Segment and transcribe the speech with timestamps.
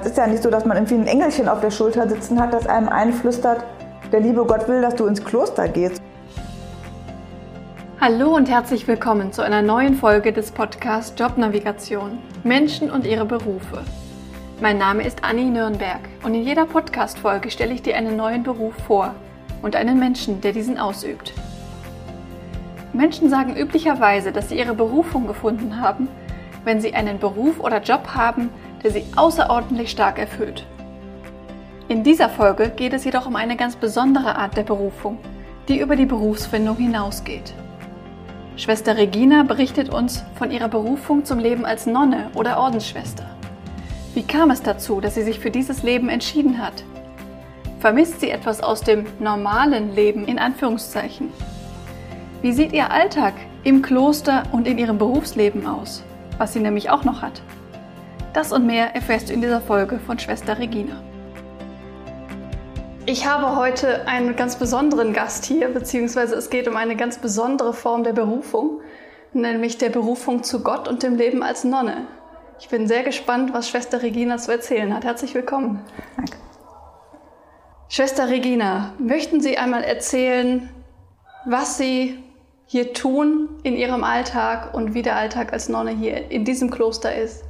[0.00, 2.54] Es ist ja nicht so, dass man irgendwie ein Engelchen auf der Schulter sitzen hat,
[2.54, 3.66] das einem einflüstert,
[4.10, 6.00] der liebe Gott will, dass du ins Kloster gehst.
[8.00, 13.82] Hallo und herzlich willkommen zu einer neuen Folge des Podcasts Jobnavigation Menschen und ihre Berufe.
[14.62, 18.72] Mein Name ist Anni Nürnberg und in jeder Podcast-Folge stelle ich dir einen neuen Beruf
[18.86, 19.14] vor
[19.60, 21.34] und einen Menschen, der diesen ausübt.
[22.94, 26.08] Menschen sagen üblicherweise, dass sie ihre Berufung gefunden haben,
[26.64, 28.48] wenn sie einen Beruf oder Job haben,
[28.82, 30.66] der sie außerordentlich stark erfüllt.
[31.88, 35.18] In dieser Folge geht es jedoch um eine ganz besondere Art der Berufung,
[35.68, 37.52] die über die Berufsfindung hinausgeht.
[38.56, 43.24] Schwester Regina berichtet uns von ihrer Berufung zum Leben als Nonne oder Ordensschwester.
[44.14, 46.84] Wie kam es dazu, dass sie sich für dieses Leben entschieden hat?
[47.78, 51.28] Vermisst sie etwas aus dem normalen Leben in Anführungszeichen?
[52.42, 53.34] Wie sieht ihr Alltag
[53.64, 56.02] im Kloster und in ihrem Berufsleben aus,
[56.38, 57.42] was sie nämlich auch noch hat?
[58.32, 61.02] Das und mehr erfährst du in dieser Folge von Schwester Regina.
[63.06, 67.72] Ich habe heute einen ganz besonderen Gast hier, beziehungsweise es geht um eine ganz besondere
[67.72, 68.82] Form der Berufung,
[69.32, 72.06] nämlich der Berufung zu Gott und dem Leben als Nonne.
[72.60, 75.04] Ich bin sehr gespannt, was Schwester Regina zu erzählen hat.
[75.04, 75.84] Herzlich willkommen.
[76.16, 76.36] Danke.
[77.88, 80.68] Schwester Regina, möchten Sie einmal erzählen,
[81.46, 82.22] was Sie
[82.66, 87.12] hier tun in Ihrem Alltag und wie der Alltag als Nonne hier in diesem Kloster
[87.12, 87.49] ist?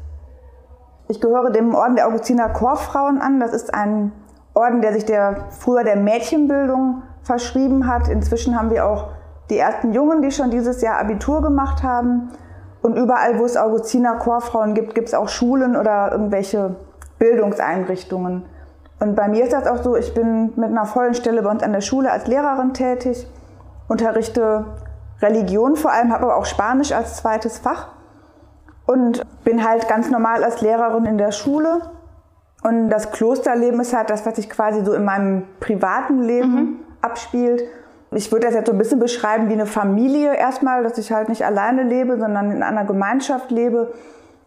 [1.11, 3.41] Ich gehöre dem Orden der Augustiner Chorfrauen an.
[3.41, 4.13] Das ist ein
[4.55, 8.07] Orden, der sich der, früher der Mädchenbildung verschrieben hat.
[8.07, 9.09] Inzwischen haben wir auch
[9.51, 12.31] die ersten Jungen, die schon dieses Jahr Abitur gemacht haben.
[12.81, 16.77] Und überall, wo es Augustiner Chorfrauen gibt, gibt es auch Schulen oder irgendwelche
[17.19, 18.45] Bildungseinrichtungen.
[19.01, 21.65] Und bei mir ist das auch so, ich bin mit einer vollen Stelle bei uns
[21.65, 23.27] an der Schule als Lehrerin tätig,
[23.89, 24.65] unterrichte
[25.21, 27.89] Religion vor allem, habe aber auch Spanisch als zweites Fach
[28.91, 31.81] und bin halt ganz normal als Lehrerin in der Schule.
[32.65, 36.77] Und das Klosterleben ist halt das, was sich quasi so in meinem privaten Leben mhm.
[37.01, 37.63] abspielt.
[38.11, 41.29] Ich würde das jetzt so ein bisschen beschreiben wie eine Familie erstmal, dass ich halt
[41.29, 43.93] nicht alleine lebe, sondern in einer Gemeinschaft lebe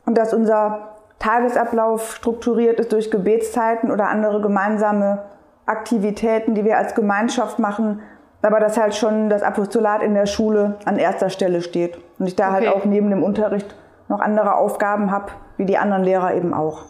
[0.05, 0.89] und dass unser
[1.19, 5.19] Tagesablauf strukturiert ist durch Gebetszeiten oder andere gemeinsame
[5.65, 8.01] Aktivitäten, die wir als Gemeinschaft machen,
[8.41, 12.35] aber dass halt schon das Apostolat in der Schule an erster Stelle steht und ich
[12.35, 12.73] da halt okay.
[12.73, 13.73] halt auch neben dem Unterricht
[14.13, 16.83] noch andere Aufgaben habe, wie die anderen Lehrer eben auch.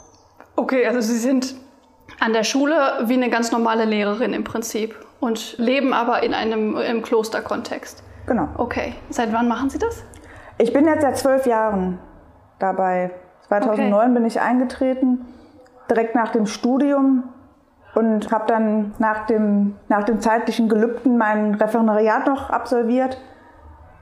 [0.55, 1.55] Okay, also Sie sind
[2.19, 2.75] an der Schule
[3.05, 8.03] wie eine ganz normale Lehrerin im Prinzip und leben aber in einem im Klosterkontext.
[8.25, 8.49] Genau.
[8.57, 8.95] Okay.
[9.09, 10.03] Seit wann machen Sie das?
[10.57, 11.99] Ich bin jetzt seit zwölf Jahren
[12.59, 13.11] dabei.
[13.47, 14.13] 2009 okay.
[14.13, 15.25] bin ich eingetreten,
[15.89, 17.23] direkt nach dem Studium
[17.95, 23.17] und habe dann nach dem, nach dem zeitlichen Gelübden mein Referendariat noch absolviert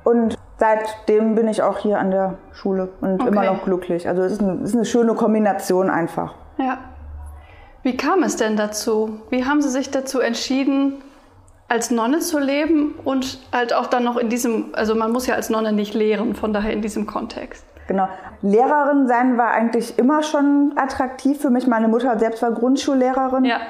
[0.04, 3.30] und seitdem bin ich auch hier an der Schule und okay.
[3.30, 4.08] immer noch glücklich.
[4.08, 6.36] Also es ist, eine, es ist eine schöne Kombination einfach.
[6.60, 6.78] Ja.
[7.82, 9.22] Wie kam es denn dazu?
[9.32, 11.02] Wie haben Sie sich dazu entschieden,
[11.68, 15.34] als Nonne zu leben und halt auch dann noch in diesem, also man muss ja
[15.34, 17.66] als Nonne nicht lehren, von daher in diesem Kontext.
[17.88, 18.08] Genau.
[18.44, 21.66] Lehrerin sein war eigentlich immer schon attraktiv für mich.
[21.66, 23.46] Meine Mutter selbst war Grundschullehrerin.
[23.46, 23.62] Ja.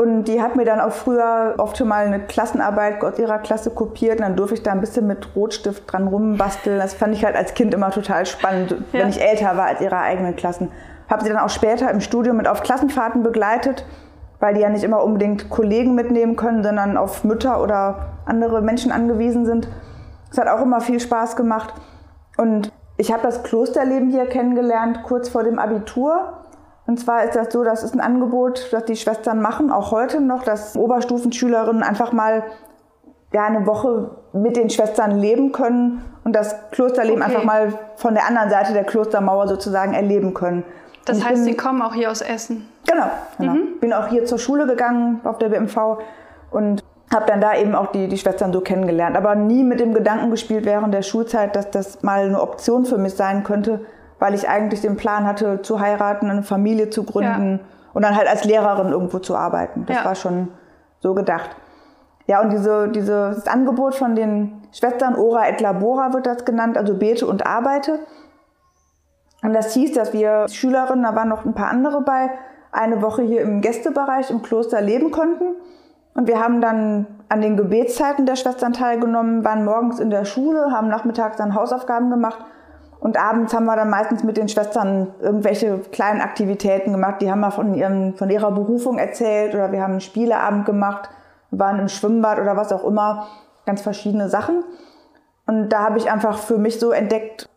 [0.00, 3.68] Und die hat mir dann auch früher oft schon mal eine Klassenarbeit aus ihrer Klasse
[3.68, 4.14] kopiert.
[4.14, 6.78] Und dann durfte ich da ein bisschen mit Rotstift dran rumbasteln.
[6.78, 9.00] Das fand ich halt als Kind immer total spannend, ja.
[9.00, 10.70] wenn ich älter war als ihre eigenen Klassen.
[11.10, 13.84] Habe sie dann auch später im Studium mit auf Klassenfahrten begleitet,
[14.38, 18.92] weil die ja nicht immer unbedingt Kollegen mitnehmen können, sondern auf Mütter oder andere Menschen
[18.92, 19.68] angewiesen sind.
[20.30, 21.74] Das hat auch immer viel Spaß gemacht.
[22.38, 26.39] Und ich habe das Klosterleben hier kennengelernt kurz vor dem Abitur
[26.90, 30.20] und zwar ist das so, das ist ein Angebot, das die Schwestern machen, auch heute
[30.20, 32.42] noch, dass Oberstufenschülerinnen einfach mal
[33.32, 37.30] ja, eine Woche mit den Schwestern leben können und das Klosterleben okay.
[37.30, 40.64] einfach mal von der anderen Seite der Klostermauer sozusagen erleben können.
[41.04, 42.66] Das heißt, bin, Sie kommen auch hier aus Essen?
[42.88, 43.06] Genau,
[43.38, 43.52] genau.
[43.52, 43.78] Mhm.
[43.78, 45.98] Bin auch hier zur Schule gegangen auf der BMV
[46.50, 46.82] und
[47.14, 49.16] habe dann da eben auch die, die Schwestern so kennengelernt.
[49.16, 52.98] Aber nie mit dem Gedanken gespielt während der Schulzeit, dass das mal eine Option für
[52.98, 53.86] mich sein könnte,
[54.20, 57.66] weil ich eigentlich den Plan hatte, zu heiraten, eine Familie zu gründen ja.
[57.94, 59.86] und dann halt als Lehrerin irgendwo zu arbeiten.
[59.86, 60.04] Das ja.
[60.04, 60.48] war schon
[61.00, 61.56] so gedacht.
[62.26, 66.94] Ja, und diese, dieses Angebot von den Schwestern Ora et Labora wird das genannt, also
[66.94, 67.98] bete und arbeite.
[69.42, 72.30] Und das hieß, dass wir Schülerinnen, da waren noch ein paar andere bei,
[72.70, 75.56] eine Woche hier im Gästebereich im Kloster leben konnten.
[76.14, 80.70] Und wir haben dann an den Gebetszeiten der Schwestern teilgenommen, waren morgens in der Schule,
[80.72, 82.44] haben nachmittags dann Hausaufgaben gemacht
[83.00, 87.22] und abends haben wir dann meistens mit den Schwestern irgendwelche kleinen Aktivitäten gemacht.
[87.22, 91.08] Die haben mal von, ihrem, von ihrer Berufung erzählt oder wir haben einen Spieleabend gemacht,
[91.50, 93.26] waren im Schwimmbad oder was auch immer.
[93.64, 94.64] Ganz verschiedene Sachen.
[95.46, 97.48] Und da habe ich einfach für mich so entdeckt,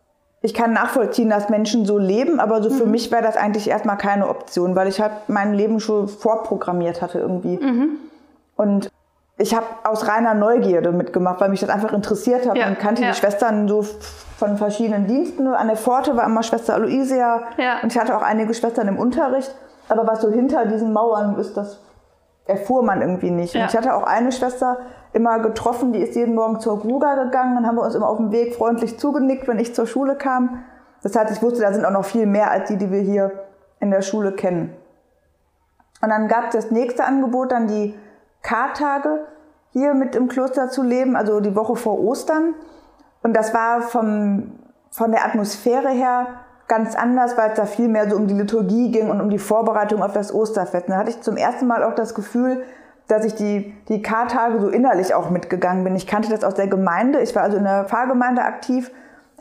[0.42, 2.92] ich kann nachvollziehen, dass Menschen so leben, aber so für Mhm.
[2.92, 7.20] mich wäre das eigentlich erstmal keine Option, weil ich halt mein Leben schon vorprogrammiert hatte
[7.20, 7.58] irgendwie.
[7.58, 7.98] Mhm.
[8.56, 8.92] Und
[9.38, 12.56] ich habe aus reiner Neugierde mitgemacht, weil mich das einfach interessiert hat.
[12.56, 13.10] Ja, Man kannte ja.
[13.12, 13.84] die Schwestern so
[14.38, 15.48] von verschiedenen Diensten.
[15.48, 17.80] An der Pforte war immer Schwester Aloysia Ja.
[17.82, 19.54] und ich hatte auch einige Schwestern im Unterricht.
[19.90, 21.80] Aber was so hinter diesen Mauern ist, das
[22.46, 23.56] erfuhr man irgendwie nicht.
[23.56, 24.78] Und ich hatte auch eine Schwester
[25.14, 27.56] immer getroffen, die ist jeden Morgen zur Gruga gegangen.
[27.56, 30.64] Dann haben wir uns immer auf dem Weg freundlich zugenickt, wenn ich zur Schule kam.
[31.02, 33.32] Das heißt, ich wusste, da sind auch noch viel mehr als die, die wir hier
[33.80, 34.74] in der Schule kennen.
[36.02, 37.94] Und dann gab es das nächste Angebot, dann die
[38.44, 39.26] Kartage
[39.72, 42.54] hier mit im Kloster zu leben, also die Woche vor Ostern.
[43.24, 44.52] Und das war vom,
[44.92, 46.28] von der Atmosphäre her
[46.68, 49.40] ganz anders, weil es da viel mehr so um die Liturgie ging und um die
[49.40, 50.90] Vorbereitung auf das Osterfest.
[50.90, 52.64] Da hatte ich zum ersten Mal auch das Gefühl,
[53.08, 55.96] dass ich die, die Kartage so innerlich auch mitgegangen bin.
[55.96, 57.20] Ich kannte das aus der Gemeinde.
[57.20, 58.92] Ich war also in der Pfarrgemeinde aktiv,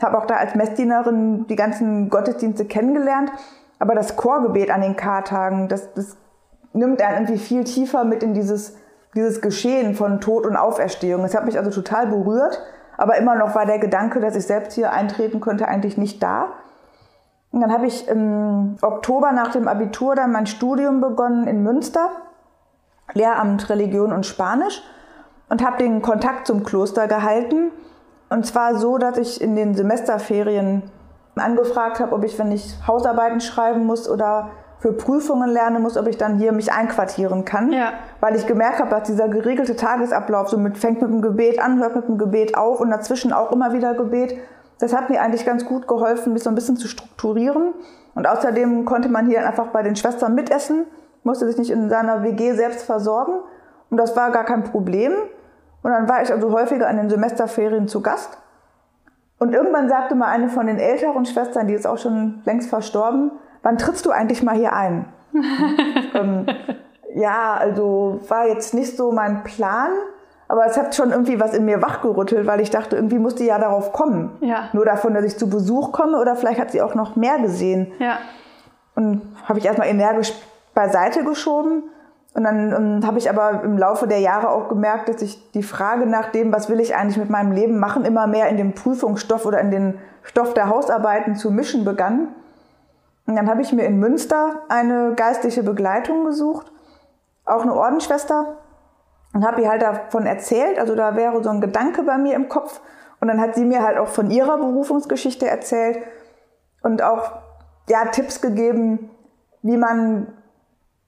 [0.01, 3.31] habe auch da als Messdienerin die ganzen Gottesdienste kennengelernt.
[3.79, 6.17] Aber das Chorgebet an den Kartagen, das, das
[6.73, 8.75] nimmt einen irgendwie viel tiefer mit in dieses,
[9.15, 11.23] dieses Geschehen von Tod und Auferstehung.
[11.23, 12.61] Das hat mich also total berührt.
[12.97, 16.47] Aber immer noch war der Gedanke, dass ich selbst hier eintreten könnte, eigentlich nicht da.
[17.51, 22.09] Und dann habe ich im Oktober nach dem Abitur dann mein Studium begonnen in Münster,
[23.13, 24.81] Lehramt Religion und Spanisch
[25.49, 27.71] und habe den Kontakt zum Kloster gehalten.
[28.29, 30.83] Und zwar so, dass ich in den Semesterferien
[31.35, 34.49] angefragt habe, ob ich, wenn ich Hausarbeiten schreiben muss oder
[34.83, 37.71] für Prüfungen lernen muss, ob ich dann hier mich einquartieren kann.
[37.71, 37.93] Ja.
[38.19, 41.79] Weil ich gemerkt habe, dass dieser geregelte Tagesablauf so mit, fängt mit dem Gebet an,
[41.79, 44.37] hört mit dem Gebet auf und dazwischen auch immer wieder Gebet.
[44.79, 47.73] Das hat mir eigentlich ganz gut geholfen, mich so ein bisschen zu strukturieren.
[48.13, 50.85] Und außerdem konnte man hier einfach bei den Schwestern mitessen,
[51.23, 53.35] musste sich nicht in seiner WG selbst versorgen.
[53.89, 55.13] Und das war gar kein Problem.
[55.81, 58.37] Und dann war ich also häufiger an den Semesterferien zu Gast.
[59.39, 63.31] Und irgendwann sagte mal eine von den älteren Schwestern, die ist auch schon längst verstorben,
[63.63, 65.05] wann trittst du eigentlich mal hier ein?
[66.13, 66.45] ähm,
[67.15, 69.89] ja, also war jetzt nicht so mein Plan,
[70.47, 73.45] aber es hat schon irgendwie was in mir wachgerüttelt, weil ich dachte, irgendwie muss die
[73.45, 74.37] ja darauf kommen.
[74.41, 74.69] Ja.
[74.73, 77.91] Nur davon, dass ich zu Besuch komme oder vielleicht hat sie auch noch mehr gesehen.
[77.97, 78.17] Ja.
[78.95, 80.33] Und habe ich erstmal energisch
[80.75, 81.83] beiseite geschoben.
[82.35, 85.63] Und dann ähm, habe ich aber im Laufe der Jahre auch gemerkt, dass ich die
[85.63, 88.73] Frage nach dem, was will ich eigentlich mit meinem Leben machen, immer mehr in den
[88.73, 92.29] Prüfungsstoff oder in den Stoff der Hausarbeiten zu mischen begann.
[93.25, 96.71] Und dann habe ich mir in Münster eine geistliche Begleitung gesucht,
[97.45, 98.57] auch eine Ordensschwester,
[99.33, 100.77] und habe ihr halt davon erzählt.
[100.77, 102.81] Also da wäre so ein Gedanke bei mir im Kopf.
[103.19, 105.99] Und dann hat sie mir halt auch von ihrer Berufungsgeschichte erzählt
[106.83, 107.31] und auch
[107.89, 109.09] ja, Tipps gegeben,
[109.61, 110.27] wie man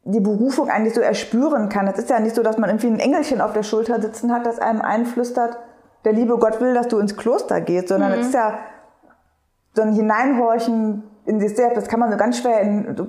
[0.04, 1.88] die Berufung eigentlich so erspüren kann.
[1.88, 4.46] Es ist ja nicht so, dass man irgendwie ein Engelchen auf der Schulter sitzen hat,
[4.46, 5.58] das einem einflüstert,
[6.06, 8.60] der liebe Gott will, dass du ins Kloster gehst, sondern es ist ja
[9.74, 11.78] so ein Hineinhorchen in sich selbst.
[11.78, 13.08] Das kann man so ganz schwer in, so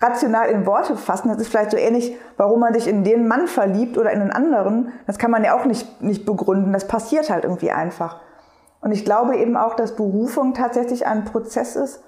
[0.00, 1.28] rational in Worte fassen.
[1.28, 4.30] Das ist vielleicht so ähnlich, warum man sich in den Mann verliebt oder in einen
[4.30, 4.92] anderen.
[5.06, 6.72] Das kann man ja auch nicht, nicht begründen.
[6.72, 8.20] Das passiert halt irgendwie einfach.
[8.80, 12.02] Und ich glaube eben auch, dass Berufung tatsächlich ein Prozess ist,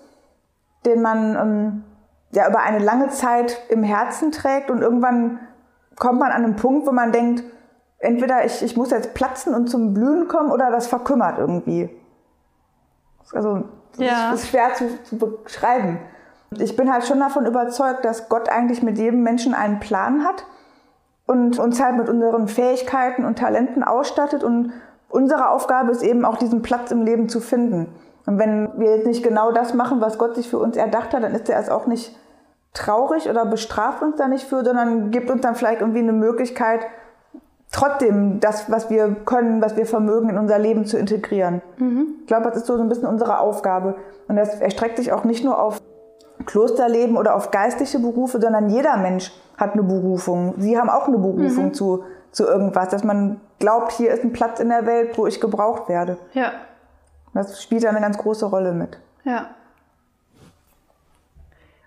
[0.87, 1.85] den man ähm,
[2.31, 5.39] ja über eine lange Zeit im Herzen trägt und irgendwann
[5.99, 7.45] kommt man an einen Punkt, wo man denkt,
[7.99, 11.91] entweder ich, ich muss jetzt platzen und zum Blühen kommen oder das verkümmert irgendwie.
[13.35, 13.65] Also
[13.97, 14.33] das Ja.
[14.33, 15.99] ist schwer zu, zu beschreiben.
[16.59, 20.45] Ich bin halt schon davon überzeugt, dass Gott eigentlich mit jedem Menschen einen Plan hat
[21.27, 24.73] und uns halt mit unseren Fähigkeiten und Talenten ausstattet und
[25.09, 27.95] unsere Aufgabe ist eben auch diesen Platz im Leben zu finden.
[28.27, 31.23] Und wenn wir jetzt nicht genau das machen, was Gott sich für uns erdacht hat,
[31.23, 32.17] dann ist er es auch nicht
[32.75, 36.87] traurig oder bestraft uns da nicht für, sondern gibt uns dann vielleicht irgendwie eine Möglichkeit,
[37.73, 41.63] trotzdem das, was wir können, was wir vermögen, in unser Leben zu integrieren.
[42.21, 43.97] Ich glaube, das ist so ein bisschen unsere Aufgabe.
[44.29, 45.81] Und das erstreckt sich auch nicht nur auf
[46.45, 50.55] Klosterleben oder auf geistliche Berufe, sondern jeder Mensch hat eine Berufung.
[50.59, 54.61] Sie haben auch eine Berufung zu, zu irgendwas, dass man glaubt, hier ist ein Platz
[54.61, 56.19] in der Welt, wo ich gebraucht werde.
[56.35, 56.53] Ja.
[57.35, 58.99] Das spielt ja eine ganz große Rolle mit.
[59.25, 59.47] Ja.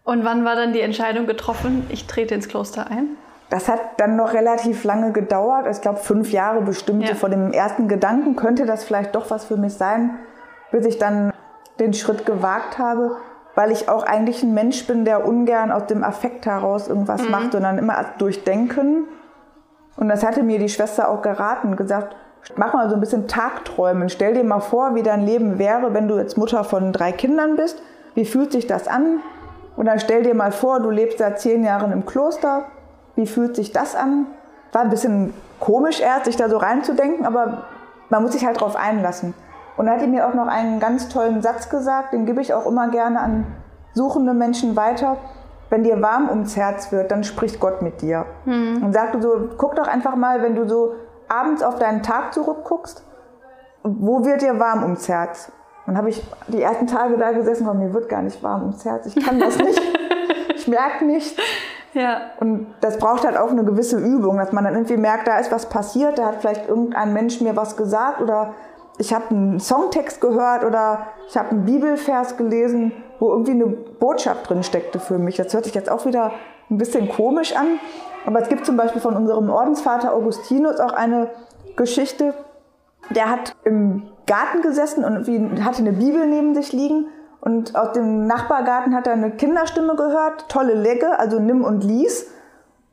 [0.03, 3.17] Und wann war dann die Entscheidung getroffen, ich trete ins Kloster ein?
[3.49, 5.67] Das hat dann noch relativ lange gedauert.
[5.69, 7.07] Ich glaube, fünf Jahre bestimmt.
[7.07, 7.15] Ja.
[7.15, 10.17] Vor dem ersten Gedanken könnte das vielleicht doch was für mich sein,
[10.71, 11.31] bis ich dann
[11.79, 13.17] den Schritt gewagt habe,
[13.53, 17.51] weil ich auch eigentlich ein Mensch bin, der ungern aus dem Affekt heraus irgendwas macht,
[17.51, 19.07] sondern immer durchdenken.
[19.97, 22.15] Und das hatte mir die Schwester auch geraten, gesagt,
[22.55, 24.09] mach mal so ein bisschen Tagträumen.
[24.09, 27.55] Stell dir mal vor, wie dein Leben wäre, wenn du jetzt Mutter von drei Kindern
[27.55, 27.81] bist.
[28.13, 29.19] Wie fühlt sich das an?
[29.75, 32.65] Und dann stell dir mal vor, du lebst seit zehn Jahren im Kloster.
[33.15, 34.27] Wie fühlt sich das an?
[34.71, 37.65] War ein bisschen komisch erst, sich da so reinzudenken, aber
[38.09, 39.33] man muss sich halt drauf einlassen.
[39.77, 42.53] Und da hat er mir auch noch einen ganz tollen Satz gesagt, den gebe ich
[42.53, 43.45] auch immer gerne an
[43.93, 45.17] suchende Menschen weiter.
[45.69, 48.25] Wenn dir warm ums Herz wird, dann spricht Gott mit dir.
[48.45, 48.83] Mhm.
[48.83, 50.93] Und sagt du so, guck doch einfach mal, wenn du so
[51.27, 53.03] abends auf deinen Tag zurückguckst,
[53.83, 55.51] wo wird dir warm ums Herz?
[55.85, 58.85] Dann habe ich die ersten Tage da gesessen, und mir wird gar nicht warm ums
[58.85, 59.05] Herz.
[59.05, 59.81] Ich kann das nicht.
[60.55, 61.35] ich merke nichts.
[61.95, 62.31] Ja.
[62.41, 65.49] Und das braucht halt auch eine gewisse Übung, dass man dann irgendwie merkt, da ist
[65.51, 68.53] was passiert, da hat vielleicht irgendein Mensch mir was gesagt oder
[68.97, 74.49] ich habe einen Songtext gehört oder ich habe einen Bibelvers gelesen, wo irgendwie eine Botschaft
[74.49, 75.37] drin steckte für mich.
[75.37, 76.33] Das hört sich jetzt auch wieder
[76.69, 77.79] ein bisschen komisch an,
[78.25, 81.29] aber es gibt zum Beispiel von unserem Ordensvater Augustinus auch eine
[81.77, 82.33] Geschichte,
[83.09, 87.07] der hat im Garten gesessen und hatte eine Bibel neben sich liegen
[87.45, 92.25] und aus dem Nachbargarten hat er eine Kinderstimme gehört, tolle Legge, also nimm und lies.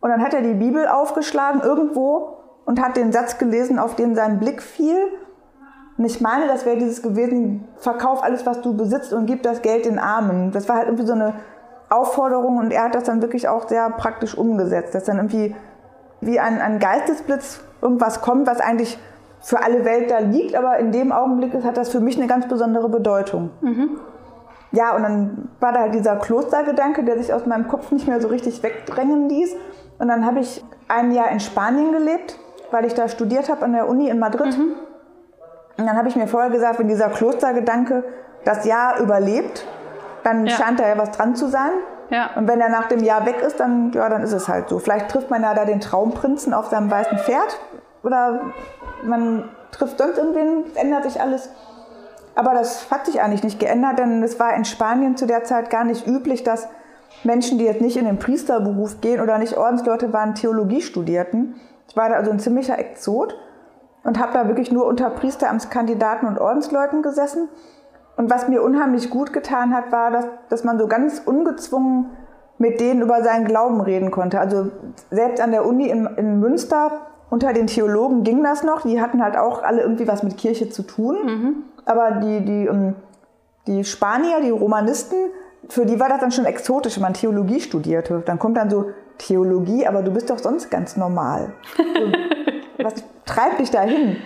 [0.00, 4.14] Und dann hat er die Bibel aufgeschlagen irgendwo und hat den Satz gelesen, auf den
[4.14, 4.99] sein Blick fiel.
[5.97, 9.62] Und ich meine, das wäre dieses gewesen, verkauf alles, was du besitzt und gib das
[9.62, 10.50] Geld den Armen.
[10.52, 11.32] Das war halt irgendwie so eine
[11.88, 15.56] Aufforderung und er hat das dann wirklich auch sehr praktisch umgesetzt, dass dann irgendwie
[16.21, 18.99] wie ein, ein Geistesblitz irgendwas kommt, was eigentlich
[19.40, 22.47] für alle Welt da liegt, aber in dem Augenblick hat das für mich eine ganz
[22.49, 23.49] besondere Bedeutung.
[23.62, 23.99] Mhm.
[24.73, 28.21] Ja, und dann war da halt dieser Klostergedanke, der sich aus meinem Kopf nicht mehr
[28.21, 29.55] so richtig wegdrängen ließ.
[29.99, 32.38] Und dann habe ich ein Jahr in Spanien gelebt,
[32.71, 34.57] weil ich da studiert habe an der Uni in Madrid.
[34.59, 34.75] Mhm.
[35.79, 38.05] Und dann habe ich mir vorher gesagt, wenn dieser Klostergedanke
[38.45, 39.67] das Jahr überlebt,
[40.25, 40.57] dann ja.
[40.57, 41.71] scheint da ja was dran zu sein.
[42.11, 42.31] Ja.
[42.35, 44.79] Und wenn er nach dem Jahr weg ist, dann, ja, dann ist es halt so.
[44.79, 47.59] Vielleicht trifft man ja da den Traumprinzen auf seinem weißen Pferd
[48.02, 48.41] oder
[49.02, 51.50] man trifft sonst irgendwen, ändert sich alles.
[52.35, 55.71] Aber das hat sich eigentlich nicht geändert, denn es war in Spanien zu der Zeit
[55.71, 56.69] gar nicht üblich, dass
[57.25, 61.55] Menschen, die jetzt nicht in den Priesterberuf gehen oder nicht Ordensleute waren, Theologie studierten.
[61.89, 63.37] Ich war da also ein ziemlicher Exot
[64.03, 67.49] und habe da wirklich nur unter Priesteramtskandidaten und Ordensleuten gesessen.
[68.17, 72.11] Und was mir unheimlich gut getan hat, war, dass, dass man so ganz ungezwungen
[72.59, 74.39] mit denen über seinen Glauben reden konnte.
[74.39, 74.71] Also
[75.11, 76.93] selbst an der Uni in, in Münster
[77.29, 78.83] unter den Theologen ging das noch.
[78.83, 81.17] Die hatten halt auch alle irgendwie was mit Kirche zu tun.
[81.25, 81.55] Mhm.
[81.85, 82.95] Aber die, die, ähm,
[83.67, 85.17] die Spanier, die Romanisten,
[85.69, 88.23] für die war das dann schon exotisch, wenn man Theologie studierte.
[88.25, 91.53] Dann kommt dann so Theologie, aber du bist doch sonst ganz normal.
[91.77, 91.83] So,
[92.85, 94.17] was treibt dich dahin?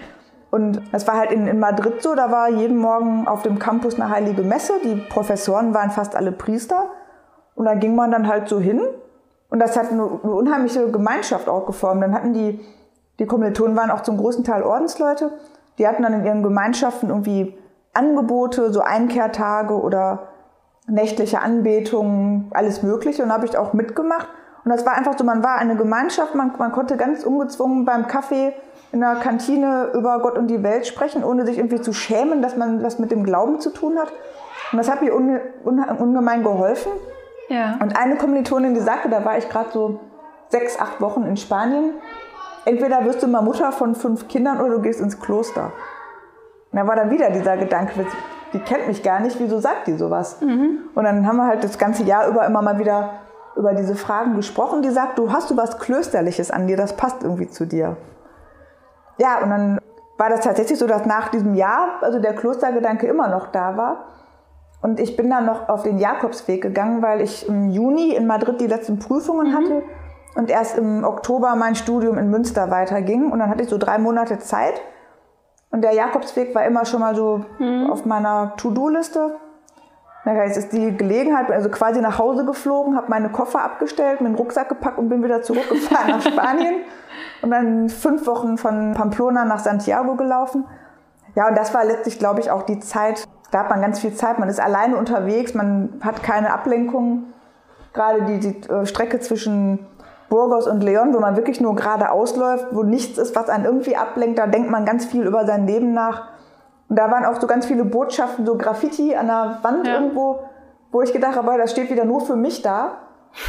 [0.50, 3.96] Und das war halt in, in Madrid so, da war jeden Morgen auf dem Campus
[3.96, 4.74] eine heilige Messe.
[4.84, 6.90] Die Professoren waren fast alle Priester.
[7.54, 8.80] Und da ging man dann halt so hin.
[9.48, 12.02] Und das hat eine, eine unheimliche Gemeinschaft auch geformt.
[12.02, 12.60] Dann hatten die,
[13.18, 15.32] die Kommilitonen waren auch zum großen Teil Ordensleute.
[15.78, 17.56] Die hatten dann in ihren Gemeinschaften irgendwie
[17.92, 20.28] Angebote, so Einkehrtage oder
[20.86, 23.22] nächtliche Anbetungen, alles Mögliche.
[23.22, 24.28] Und da habe ich auch mitgemacht.
[24.64, 28.06] Und das war einfach so, man war eine Gemeinschaft, man, man konnte ganz ungezwungen beim
[28.06, 28.52] Kaffee
[28.92, 32.56] in der Kantine über Gott und die Welt sprechen, ohne sich irgendwie zu schämen, dass
[32.56, 34.12] man was mit dem Glauben zu tun hat.
[34.72, 36.92] Und das hat mir unge ungemein geholfen.
[37.48, 37.76] Ja.
[37.80, 40.00] Und eine Kommilitonin, die sagte, da war ich gerade so
[40.48, 41.94] sechs, acht Wochen in Spanien,
[42.66, 45.72] entweder wirst du mal Mutter von fünf Kindern oder du gehst ins Kloster.
[46.72, 48.04] Und da war dann wieder dieser Gedanke,
[48.52, 50.40] die kennt mich gar nicht, wieso sagt die sowas?
[50.42, 50.90] Mhm.
[50.94, 53.20] Und dann haben wir halt das ganze Jahr über immer mal wieder
[53.56, 54.82] über diese Fragen gesprochen.
[54.82, 57.96] Die sagt, du hast du was Klösterliches an dir, das passt irgendwie zu dir.
[59.16, 59.80] Ja, und dann
[60.18, 64.06] war das tatsächlich so, dass nach diesem Jahr, also der Klostergedanke immer noch da war.
[64.82, 68.60] Und ich bin dann noch auf den Jakobsweg gegangen, weil ich im Juni in Madrid
[68.60, 69.54] die letzten Prüfungen mhm.
[69.54, 69.82] hatte
[70.36, 73.32] und erst im Oktober mein Studium in Münster weiterging.
[73.32, 74.80] Und dann hatte ich so drei Monate Zeit.
[75.70, 77.90] Und der Jakobsweg war immer schon mal so mhm.
[77.90, 79.36] auf meiner To-Do-Liste.
[80.24, 84.68] Jetzt ist die Gelegenheit, also quasi nach Hause geflogen, habe meine Koffer abgestellt, dem Rucksack
[84.68, 86.74] gepackt und bin wieder zurückgefahren nach Spanien.
[87.42, 90.64] Und dann fünf Wochen von Pamplona nach Santiago gelaufen.
[91.36, 94.14] Ja, und das war letztlich, glaube ich, auch die Zeit, da hat man ganz viel
[94.14, 97.32] Zeit, man ist alleine unterwegs, man hat keine Ablenkung.
[97.92, 99.86] Gerade die, die äh, Strecke zwischen
[100.28, 103.96] Burgos und Leon, wo man wirklich nur geradeaus läuft, wo nichts ist, was einen irgendwie
[103.96, 104.38] ablenkt.
[104.38, 106.28] Da denkt man ganz viel über sein Leben nach.
[106.88, 109.94] Und da waren auch so ganz viele Botschaften, so Graffiti an der Wand ja.
[109.94, 110.40] irgendwo,
[110.92, 112.98] wo ich gedacht habe, das steht wieder nur für mich da.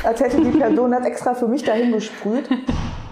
[0.04, 2.50] Als hätte die Person das extra für mich dahin gesprüht.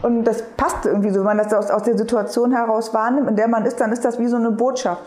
[0.01, 3.35] Und das passt irgendwie so, wenn man das aus, aus der Situation heraus wahrnimmt, in
[3.35, 5.01] der man ist, dann ist das wie so eine Botschaft.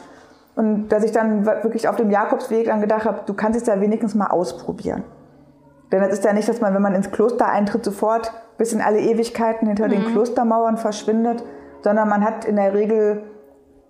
[0.56, 3.80] Und dass ich dann wirklich auf dem Jakobsweg dann gedacht habe, du kannst es ja
[3.80, 5.04] wenigstens mal ausprobieren.
[5.90, 8.80] Denn es ist ja nicht, dass man, wenn man ins Kloster eintritt, sofort bis in
[8.80, 9.92] alle Ewigkeiten hinter mhm.
[9.92, 11.44] den Klostermauern verschwindet,
[11.82, 13.22] sondern man hat in der Regel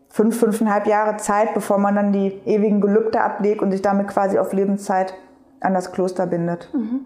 [0.09, 4.39] fünf, fünfeinhalb Jahre Zeit, bevor man dann die ewigen Gelübde ablegt und sich damit quasi
[4.39, 5.15] auf Lebenszeit
[5.61, 6.71] an das Kloster bindet.
[6.73, 7.01] Mhm.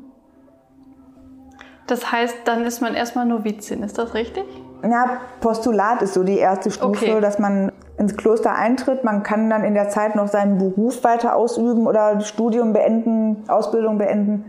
[1.86, 4.44] Das heißt, dann ist man erstmal Novizin, ist das richtig?
[4.82, 7.20] Ja, Postulat ist so die erste Stufe, Okay.
[7.20, 9.04] dass man ins Kloster eintritt.
[9.04, 13.98] Man kann dann in der Zeit noch seinen Beruf weiter ausüben oder Studium beenden, Ausbildung
[13.98, 14.44] beenden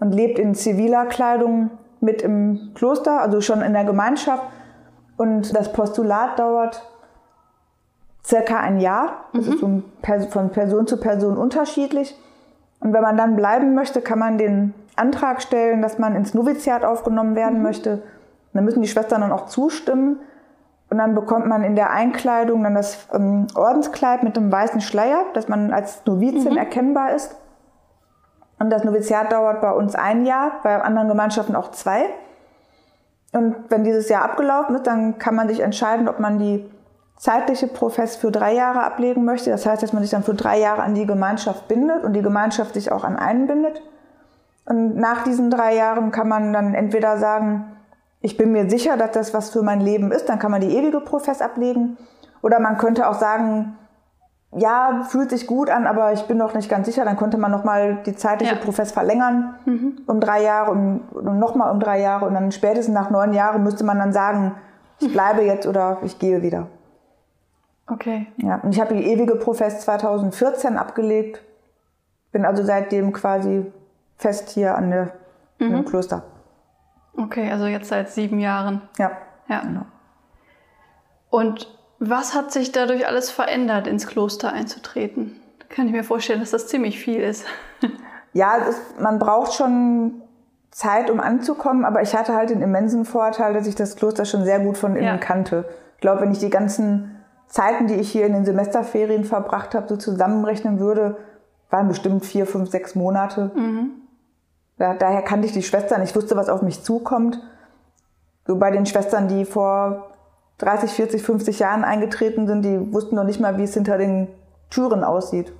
[0.00, 4.42] und lebt in ziviler Kleidung mit im Kloster, also schon in der Gemeinschaft.
[5.16, 6.82] Und das Postulat dauert
[8.24, 9.24] circa ein Jahr.
[9.32, 12.18] Das ist ein Pers- von Person zu Person unterschiedlich.
[12.80, 16.84] Und wenn man dann bleiben möchte, kann man den Antrag stellen, dass man ins Noviziat
[16.84, 18.02] aufgenommen werden möchte.
[18.52, 20.20] Dann müssen die Schwestern dann auch zustimmen.
[20.88, 25.24] Und dann bekommt man in der Einkleidung dann das ähm, Ordenskleid mit dem weißen Schleier,
[25.34, 27.36] dass man als Novizin erkennbar ist.
[28.58, 32.06] Und das Noviziat dauert bei uns ein Jahr, bei anderen Gemeinschaften auch zwei.
[33.32, 36.68] Und wenn dieses Jahr abgelaufen ist, dann kann man sich entscheiden, ob man die
[37.18, 39.50] zeitliche Profess für drei Jahre ablegen möchte.
[39.50, 42.22] Das heißt, dass man sich dann für drei Jahre an die Gemeinschaft bindet und die
[42.22, 43.82] Gemeinschaft sich auch an einen bindet.
[44.64, 47.76] Und nach diesen drei Jahren kann man dann entweder sagen,
[48.20, 50.74] ich bin mir sicher, dass das was für mein Leben ist, dann kann man die
[50.76, 51.96] ewige Profess ablegen.
[52.42, 53.76] Oder man könnte auch sagen,
[54.56, 57.50] ja, fühlt sich gut an, aber ich bin noch nicht ganz sicher, dann könnte man
[57.50, 58.60] nochmal die zeitliche Ja.
[58.60, 59.54] Profess verlängern
[60.06, 63.62] um drei Jahre und, und nochmal um drei Jahre und dann spätestens nach neun Jahren
[63.62, 64.54] müsste man dann sagen,
[64.98, 66.68] ich bleibe jetzt oder ich gehe wieder.
[67.86, 68.26] Okay.
[68.38, 71.42] Ja, und ich habe die ewige Profess 2014 abgelegt,
[72.32, 73.70] bin also seitdem quasi
[74.16, 75.12] fest hier an der,
[75.58, 76.22] im Kloster.
[77.16, 78.82] Okay, also jetzt seit sieben Jahren.
[78.98, 79.10] Ja.
[79.48, 79.60] Ja.
[79.60, 79.82] Genau.
[81.30, 85.40] Und was hat sich dadurch alles verändert, ins Kloster einzutreten?
[85.68, 87.44] Kann ich mir vorstellen, dass das ziemlich viel ist.
[88.32, 90.20] Ja, ist, man braucht schon
[90.70, 94.44] Zeit, um anzukommen, aber ich hatte halt den immensen Vorteil, dass ich das Kloster schon
[94.44, 95.16] sehr gut von innen Ja.
[95.16, 95.64] kannte.
[95.94, 99.88] Ich glaube, wenn ich die ganzen Zeiten, die ich hier in den Semesterferien verbracht habe,
[99.88, 101.16] so zusammenrechnen würde,
[101.70, 103.52] waren bestimmt vier, fünf, sechs Monate.
[104.76, 107.40] Da, daher kannte ich die Schwestern, ich wusste, was auf mich zukommt.
[108.46, 110.10] So bei den Schwestern, die vor
[110.58, 114.28] 30, 40, 50 Jahren eingetreten sind, die wussten noch nicht mal, wie es hinter den
[114.70, 115.52] Türen aussieht.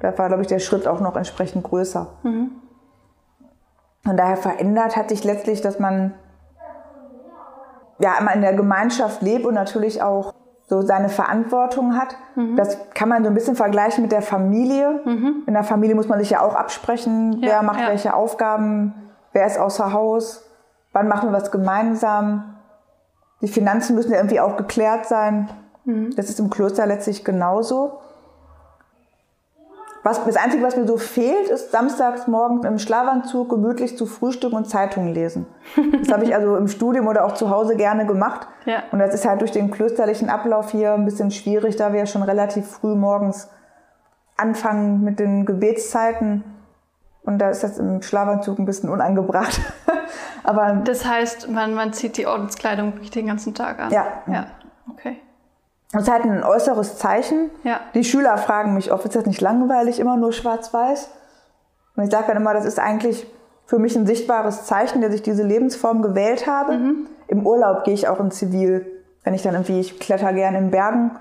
[0.00, 2.06] Da war, glaube ich, der Schritt auch noch entsprechend größer.
[4.06, 6.14] Und daher verändert hat sich letztlich, dass man
[8.00, 10.32] ja immer in der Gemeinschaft lebt und natürlich auch
[10.66, 12.16] so seine Verantwortung hat.
[12.56, 15.00] Das kann man so ein bisschen vergleichen mit der Familie.
[15.46, 17.88] In der Familie muss man sich ja auch absprechen, Ja, wer macht ja.
[17.88, 18.94] welche Aufgaben,
[19.32, 20.48] wer ist außer Haus,
[20.92, 22.53] wann machen wir was gemeinsam.
[23.40, 25.50] Die Finanzen müssen ja irgendwie auch geklärt sein.
[26.16, 28.00] Das ist im Kloster letztlich genauso.
[30.04, 34.54] Was, das Einzige, was mir so fehlt, ist samstags morgens im Schlafanzug gemütlich zu frühstücken
[34.54, 35.46] und Zeitungen lesen.
[35.98, 38.46] Das habe ich also im Studium oder auch zu Hause gerne gemacht.
[38.66, 38.82] Ja.
[38.92, 42.06] Und das ist halt durch den klösterlichen Ablauf hier ein bisschen schwierig, da wir ja
[42.06, 43.48] schon relativ früh morgens
[44.36, 46.44] anfangen mit den Gebetszeiten.
[47.22, 49.58] Und da ist das im Schlafanzug ein bisschen unangebracht.
[50.44, 53.90] Aber Das heißt, man, man zieht die Ordenskleidung wirklich den ganzen Tag an.
[53.90, 54.06] Ja.
[54.26, 54.46] Ja.
[54.92, 55.18] Okay.
[55.92, 57.50] es ist halt ein äußeres Zeichen.
[57.64, 57.80] Ja.
[57.94, 61.10] Die Schüler fragen mich oft, ist das nicht langweilig, immer nur schwarz-weiß?
[61.96, 63.26] Und ich sage dann immer, das ist eigentlich
[63.66, 66.78] für mich ein sichtbares Zeichen, dass ich diese Lebensform gewählt habe.
[67.28, 68.86] Im Urlaub gehe ich auch in Zivil,
[69.22, 71.12] wenn ich dann irgendwie, ich kletter gerne in Bergen.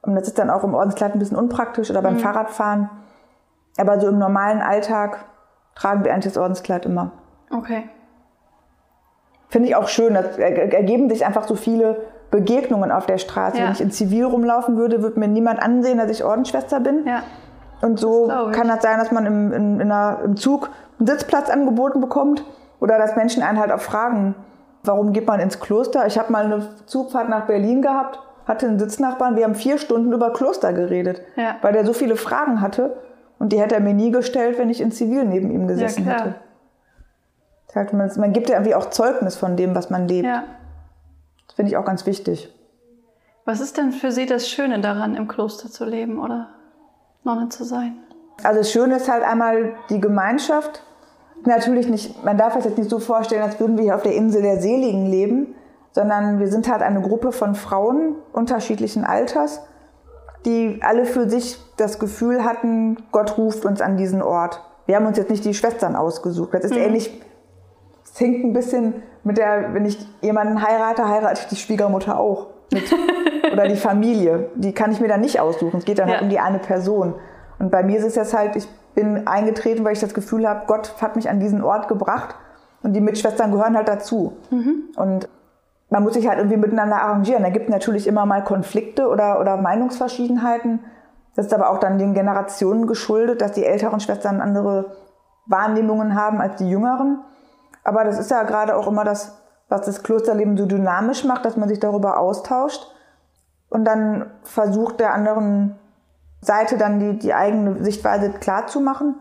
[0.00, 2.88] Und das ist dann auch im Ordenskleid ein bisschen unpraktisch oder beim Fahrradfahren.
[3.76, 5.24] Aber so im normalen Alltag
[5.74, 7.12] tragen wir eigentlich das Ordenskleid immer.
[7.50, 7.84] Okay.
[9.52, 10.14] Finde ich auch schön.
[10.14, 11.96] Da er- ergeben sich einfach so viele
[12.30, 13.58] Begegnungen auf der Straße.
[13.58, 13.64] Ja.
[13.66, 17.06] Wenn ich in Zivil rumlaufen würde, würde mir niemand ansehen, dass ich Ordensschwester bin.
[17.06, 17.22] Ja.
[17.82, 21.06] Und so Das kann das sein, dass man im, in, in einer, im Zug einen
[21.06, 22.44] Sitzplatz angeboten bekommt
[22.80, 24.34] oder dass Menschen einen halt auch fragen,
[24.84, 26.06] warum geht man ins Kloster?
[26.06, 30.12] Ich habe mal eine Zugfahrt nach Berlin gehabt, hatte einen Sitznachbarn, wir haben vier Stunden
[30.12, 31.56] über Kloster geredet, Ja.
[31.60, 32.96] weil der so viele Fragen hatte
[33.38, 36.18] und die hätte er mir nie gestellt, wenn ich in Zivil neben ihm gesessen klar.
[36.20, 36.34] hätte.
[37.74, 40.26] Heißt, Man, man gibt ja irgendwie auch Zeugnis von dem, was man lebt.
[40.26, 40.44] Ja.
[41.46, 42.54] Das finde ich auch ganz wichtig.
[43.44, 46.48] Was ist denn für Sie das Schöne daran, im Kloster zu leben oder
[47.24, 47.98] Nonne zu sein?
[48.42, 50.82] Also das Schöne ist halt einmal die Gemeinschaft.
[51.44, 54.14] Natürlich nicht, man darf es jetzt nicht so vorstellen, als würden wir hier auf der
[54.14, 55.54] Insel der Seligen leben,
[55.90, 59.60] sondern wir sind halt eine Gruppe von Frauen unterschiedlichen Alters,
[60.44, 64.60] die alle für sich das Gefühl hatten, Gott ruft uns an diesen Ort.
[64.86, 66.54] Wir haben uns jetzt nicht die Schwestern ausgesucht.
[66.54, 67.20] Das ist ähnlich,
[68.12, 72.48] es hinkt ein bisschen mit der, wenn ich jemanden heirate, heirate ich die Schwiegermutter auch.
[72.72, 72.84] Mit,
[73.52, 74.50] oder die Familie.
[74.54, 75.78] Die kann ich mir dann nicht aussuchen.
[75.78, 76.14] Es geht dann Ja.
[76.14, 77.14] halt um die eine Person.
[77.58, 80.62] Und bei mir ist es jetzt halt, ich bin eingetreten, weil ich das Gefühl habe,
[80.66, 82.34] Gott hat mich an diesen Ort gebracht
[82.82, 84.36] und die Mitschwestern gehören halt dazu.
[84.96, 85.28] Und
[85.90, 87.42] man muss sich halt irgendwie miteinander arrangieren.
[87.42, 90.80] Da gibt es natürlich immer mal Konflikte oder, oder Meinungsverschiedenheiten.
[91.36, 94.96] Das ist aber auch dann den Generationen geschuldet, dass die älteren Schwestern andere
[95.46, 97.20] Wahrnehmungen haben als die jüngeren.
[97.84, 101.56] Aber das ist ja gerade auch immer das, was das Klosterleben so dynamisch macht, dass
[101.56, 102.86] man sich darüber austauscht
[103.72, 105.78] und dann versucht der anderen
[106.42, 109.14] Seite dann die, die eigene Sichtweise klar zu machen.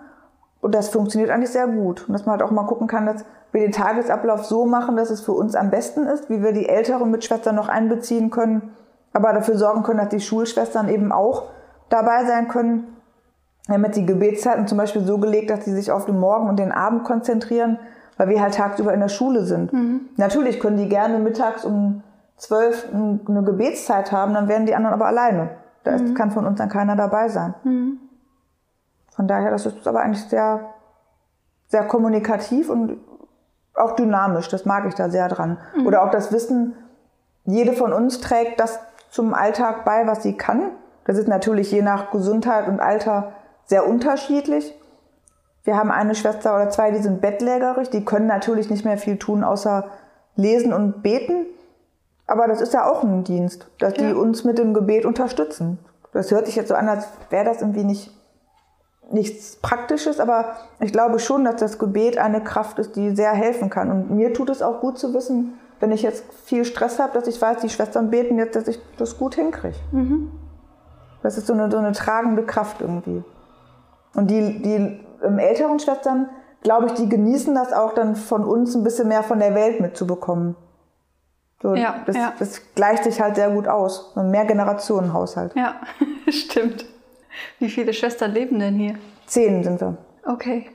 [0.60, 2.08] Und das funktioniert eigentlich sehr gut.
[2.08, 5.10] Und dass man halt auch mal gucken kann, dass wir den Tagesablauf so machen, dass
[5.10, 8.76] es für uns am besten ist, wie wir die älteren Mitschwestern noch einbeziehen können,
[9.14, 11.44] aber dafür sorgen können, dass die Schulschwestern eben auch
[11.90, 12.98] dabei sein können.
[13.70, 16.72] Jetzt die Gebetszeiten zum Beispiel so gelegt, dass sie sich auf den Morgen und den
[16.72, 17.80] Abend konzentrieren,
[18.22, 19.74] weil wir halt tagsüber in der Schule sind.
[19.74, 20.10] Mhm.
[20.16, 22.04] Natürlich können die gerne mittags um
[22.38, 25.50] zwölf eine Gebetszeit haben, dann werden die anderen aber alleine.
[25.84, 26.14] Da mhm.
[26.14, 27.56] kann von uns dann keiner dabei sein.
[27.64, 27.98] Mhm.
[29.10, 30.60] Von daher, das ist aber eigentlich sehr,
[31.68, 33.00] sehr kommunikativ und
[33.74, 34.50] auch dynamisch.
[34.50, 35.58] Das mag ich da sehr dran.
[35.76, 35.88] Mhm.
[35.88, 36.76] Oder auch das Wissen,
[37.46, 38.80] jede von uns trägt das
[39.10, 40.70] zum Alltag bei, was sie kann.
[41.06, 43.32] Das ist natürlich je nach Gesundheit und Alter
[43.66, 44.80] sehr unterschiedlich.
[45.64, 49.18] Wir haben eine Schwester oder zwei, die sind bettlägerig, die können natürlich nicht mehr viel
[49.18, 49.86] tun, außer
[50.36, 51.46] lesen und beten.
[52.26, 54.08] Aber das ist ja auch ein Dienst, dass ja.
[54.08, 55.78] die uns mit dem Gebet unterstützen.
[56.14, 58.12] Das hört sich jetzt so an, als wäre das irgendwie nicht
[59.14, 63.70] nichts Praktisches, aber ich glaube schon, dass das Gebet eine Kraft ist, die sehr helfen
[63.70, 63.92] kann.
[63.92, 67.28] Und mir tut es auch gut zu wissen, wenn ich jetzt viel Stress habe, dass
[67.28, 69.76] ich weiß, die Schwestern beten jetzt, dass ich das gut hinkriege.
[69.92, 70.32] Mhm.
[71.24, 73.24] Das ist so eine, so eine tragende Kraft irgendwie.
[74.14, 75.00] Und die, die
[75.40, 76.30] älteren Schwestern,
[76.62, 79.80] glaube ich, die genießen das auch dann von uns ein bisschen mehr von der Welt
[79.80, 80.56] mitzubekommen.
[81.62, 82.34] So, ja, das, ja.
[82.40, 84.16] das gleicht sich halt sehr gut aus.
[84.16, 85.56] Ein Mehrgenerationenhaushalt.
[85.56, 85.76] Ja,
[86.30, 86.86] stimmt.
[87.60, 88.96] Wie viele Schwestern leben denn hier?
[89.28, 89.98] Zehn sind wir.
[90.26, 90.70] Okay.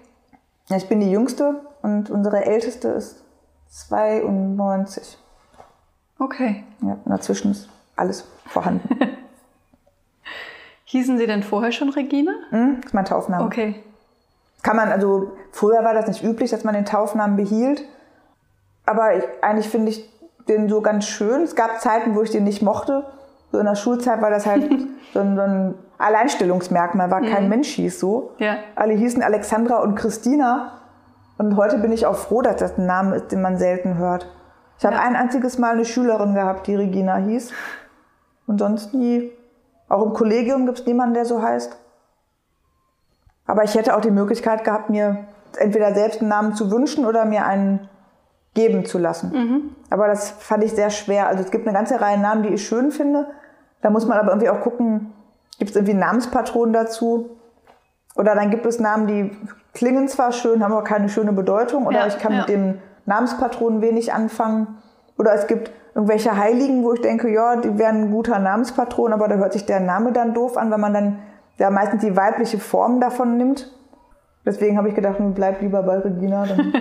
[0.74, 3.22] Ich bin die Jüngste und unsere Älteste ist
[3.68, 5.18] 92.
[6.18, 6.64] Okay.
[6.82, 8.88] Ja, dazwischen ist alles vorhanden.
[10.84, 12.34] Hießen Sie denn vorher schon Regine?
[12.50, 13.44] Mhm, das ist mein Taufname.
[13.44, 13.82] Okay.
[14.66, 17.84] Kann man, also früher war das nicht üblich, dass man den Taufnamen behielt.
[18.84, 20.12] Aber ich, eigentlich finde ich
[20.48, 21.42] den so ganz schön.
[21.42, 23.06] Es gab Zeiten, wo ich den nicht mochte.
[23.52, 24.68] So in der Schulzeit war das halt
[25.14, 27.48] so, ein, so ein, Alleinstellungsmerkmal, war kein mhm.
[27.48, 28.32] Mensch hieß so.
[28.38, 28.56] Ja.
[28.74, 30.72] Alle hießen Alexandra und Christina.
[31.38, 34.26] Und heute bin ich auch froh, dass das ein Name ist, den man selten hört.
[34.80, 37.52] Ich habe ein einziges Mal eine Schülerin gehabt, die Regina hieß.
[38.48, 39.30] Und sonst nie.
[39.88, 41.78] Auch im Kollegium gibt es niemanden, der so heißt.
[43.46, 45.26] Aber ich hätte auch die Möglichkeit gehabt, mir
[45.58, 47.88] entweder selbst einen Namen zu wünschen oder mir einen
[48.54, 49.32] geben zu lassen.
[49.32, 49.76] Mhm.
[49.90, 51.28] Aber das fand ich sehr schwer.
[51.28, 53.26] Also es gibt eine ganze Reihe Namen, die ich schön finde.
[53.82, 55.12] Da muss man aber irgendwie auch gucken,
[55.58, 57.30] gibt es irgendwie einen Namenspatron dazu?
[58.16, 59.36] Oder dann gibt es Namen, die
[59.74, 61.86] klingen zwar schön, haben aber keine schöne Bedeutung.
[61.86, 62.38] Oder ja, ich kann ja.
[62.40, 64.78] mit dem Namenspatron wenig anfangen.
[65.18, 69.28] Oder es gibt irgendwelche Heiligen, wo ich denke, ja, die wären ein guter Namenspatron, aber
[69.28, 71.18] da hört sich der Name dann doof an, weil man dann
[71.58, 73.72] ja meistens die weibliche Form davon nimmt.
[74.44, 76.72] Deswegen habe ich gedacht, bleib lieber bei Regina, dann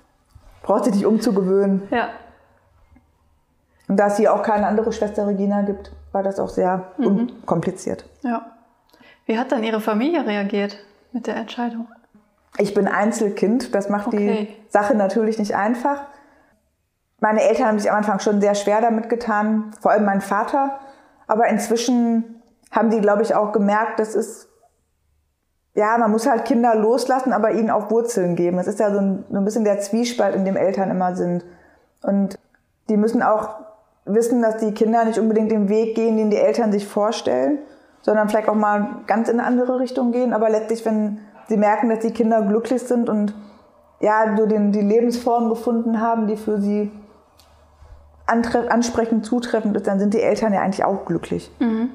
[0.62, 1.82] braucht sich nicht umzugewöhnen.
[1.90, 2.10] Ja.
[3.88, 7.06] Und da es hier auch keine andere Schwester Regina gibt, war das auch sehr mhm.
[7.06, 8.04] unkompliziert.
[8.22, 8.52] Ja.
[9.26, 10.78] Wie hat dann Ihre Familie reagiert
[11.12, 11.88] mit der Entscheidung?
[12.58, 14.48] Ich bin Einzelkind, das macht okay.
[14.48, 16.02] die Sache natürlich nicht einfach.
[17.20, 20.78] Meine Eltern haben sich am Anfang schon sehr schwer damit getan, vor allem mein Vater.
[21.26, 22.39] Aber inzwischen
[22.70, 24.48] haben die, glaube ich, auch gemerkt, das ist,
[25.74, 28.58] ja, man muss halt Kinder loslassen, aber ihnen auch Wurzeln geben.
[28.58, 31.44] Es ist ja so ein, so ein bisschen der Zwiespalt, in dem Eltern immer sind.
[32.02, 32.38] Und
[32.88, 33.60] die müssen auch
[34.04, 37.58] wissen, dass die Kinder nicht unbedingt den Weg gehen, den die Eltern sich vorstellen,
[38.02, 40.32] sondern vielleicht auch mal ganz in eine andere Richtung gehen.
[40.32, 43.34] Aber letztlich, wenn sie merken, dass die Kinder glücklich sind und
[44.00, 46.90] ja, so den, die Lebensform gefunden haben, die für sie
[48.26, 51.50] ansprechend zutreffend ist, dann sind die Eltern ja eigentlich auch glücklich.
[51.58, 51.90] Mhm.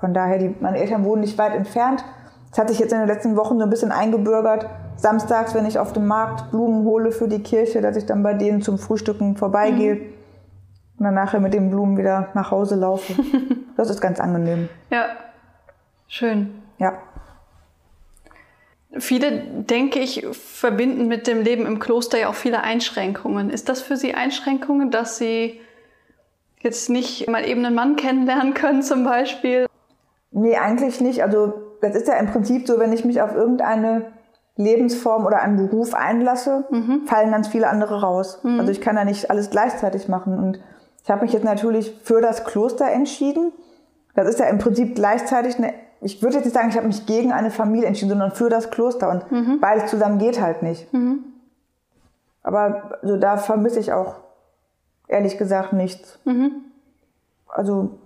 [0.00, 2.04] Von daher, die, meine Eltern wohnen nicht weit entfernt.
[2.50, 4.66] Das hat sich jetzt in den letzten Wochen so ein bisschen eingebürgert.
[4.96, 8.34] Samstags, wenn ich auf dem Markt Blumen hole für die Kirche, dass ich dann bei
[8.34, 10.00] denen zum Frühstücken vorbeigehe mhm.
[10.98, 13.14] und dann nachher mit den Blumen wieder nach Hause laufe.
[13.76, 14.68] das ist ganz angenehm.
[14.90, 15.06] Ja,
[16.08, 16.54] schön.
[16.78, 16.94] Ja.
[18.98, 23.48] Viele, denke ich, verbinden mit dem Leben im Kloster ja auch viele Einschränkungen.
[23.48, 25.60] Ist das für Sie Einschränkungen, dass Sie
[26.58, 29.66] jetzt nicht mal eben einen Mann kennenlernen können zum Beispiel?
[30.30, 31.22] Nee, eigentlich nicht.
[31.22, 34.12] Also das ist ja im Prinzip so, wenn ich mich auf irgendeine
[34.56, 37.06] Lebensform oder einen Beruf einlasse, mhm.
[37.06, 38.40] fallen ganz viele andere raus.
[38.42, 38.60] Mhm.
[38.60, 40.38] Also ich kann ja nicht alles gleichzeitig machen.
[40.38, 40.60] Und
[41.02, 43.52] ich habe mich jetzt natürlich für das Kloster entschieden.
[44.14, 47.06] Das ist ja im Prinzip gleichzeitig eine ich würde jetzt nicht sagen, ich habe mich
[47.06, 49.10] gegen eine Familie entschieden, sondern für das Kloster.
[49.10, 49.60] Und mhm.
[49.60, 50.92] beides zusammen geht halt nicht.
[50.92, 51.24] Mhm.
[52.42, 54.16] Aber so da vermisse ich auch
[55.08, 56.18] ehrlich gesagt nichts.
[56.24, 56.52] Mhm.
[57.48, 57.98] Also,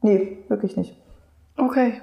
[0.00, 0.96] nee, wirklich nicht.
[1.58, 2.00] Okay.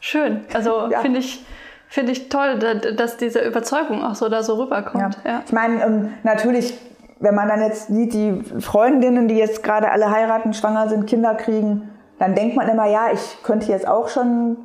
[0.00, 0.44] Schön.
[0.54, 1.00] Also ja.
[1.00, 1.44] finde ich,
[1.90, 2.58] Finde ich toll,
[2.96, 5.18] dass diese Überzeugung auch so da so rüberkommt.
[5.24, 5.30] Ja.
[5.30, 5.42] ja.
[5.46, 6.78] Ich meine, ähm, natürlich,
[7.18, 11.34] wenn man dann jetzt sieht, die Freundinnen, die jetzt gerade alle heiraten, schwanger sind, Kinder
[11.34, 14.56] kriegen, dann denkt man immer, ja, ich könnte jetzt auch schon ein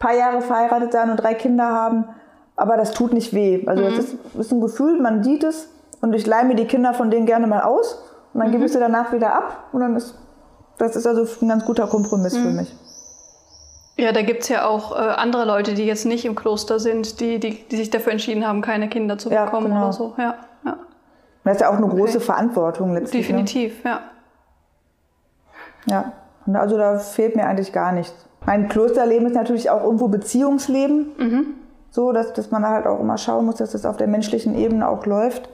[0.00, 2.06] paar Jahre verheiratet sein und drei Kinder haben,
[2.56, 3.62] aber das tut nicht weh.
[3.66, 3.86] Also mhm.
[3.86, 7.08] das ist, ist, ein Gefühl, man sieht es und ich leihe mir die Kinder von
[7.08, 8.02] denen gerne mal aus
[8.34, 8.52] und dann mhm.
[8.52, 10.16] gebe ich sie danach wieder ab und dann ist,
[10.78, 12.42] das ist also ein ganz guter Kompromiss mhm.
[12.42, 12.76] für mich.
[13.96, 17.20] Ja, da gibt es ja auch äh, andere Leute, die jetzt nicht im Kloster sind,
[17.20, 19.84] die, die, die sich dafür entschieden haben, keine Kinder zu bekommen ja, genau.
[19.84, 20.14] oder so.
[20.16, 20.78] Ja, ja.
[21.42, 23.28] Das ist ja auch eine große Verantwortung letztlich.
[23.28, 23.38] Ne?
[23.38, 23.90] Definitiv, ne?
[23.90, 24.00] ja.
[25.86, 26.12] Ja,
[26.54, 28.14] also da fehlt mir eigentlich gar nichts.
[28.46, 31.12] Mein Klosterleben ist natürlich auch irgendwo Beziehungsleben.
[31.18, 31.46] Mhm.
[31.90, 34.88] So, dass, dass man halt auch immer schauen muss, dass das auf der menschlichen Ebene
[34.88, 35.48] auch läuft.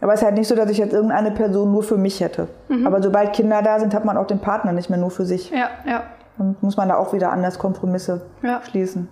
[0.00, 2.48] Aber es ist halt nicht so, dass ich jetzt irgendeine Person nur für mich hätte.
[2.68, 2.86] Mhm.
[2.86, 5.50] Aber sobald Kinder da sind, hat man auch den Partner nicht mehr nur für sich.
[5.50, 6.04] Ja, ja.
[6.36, 8.60] Dann muss man da auch wieder anders Kompromisse ja.
[8.62, 9.08] schließen.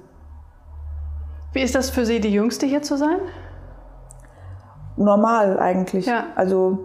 [1.52, 3.18] Wie ist das für Sie, die Jüngste hier zu sein?
[4.96, 6.06] Normal eigentlich.
[6.06, 6.24] Ja.
[6.36, 6.78] Also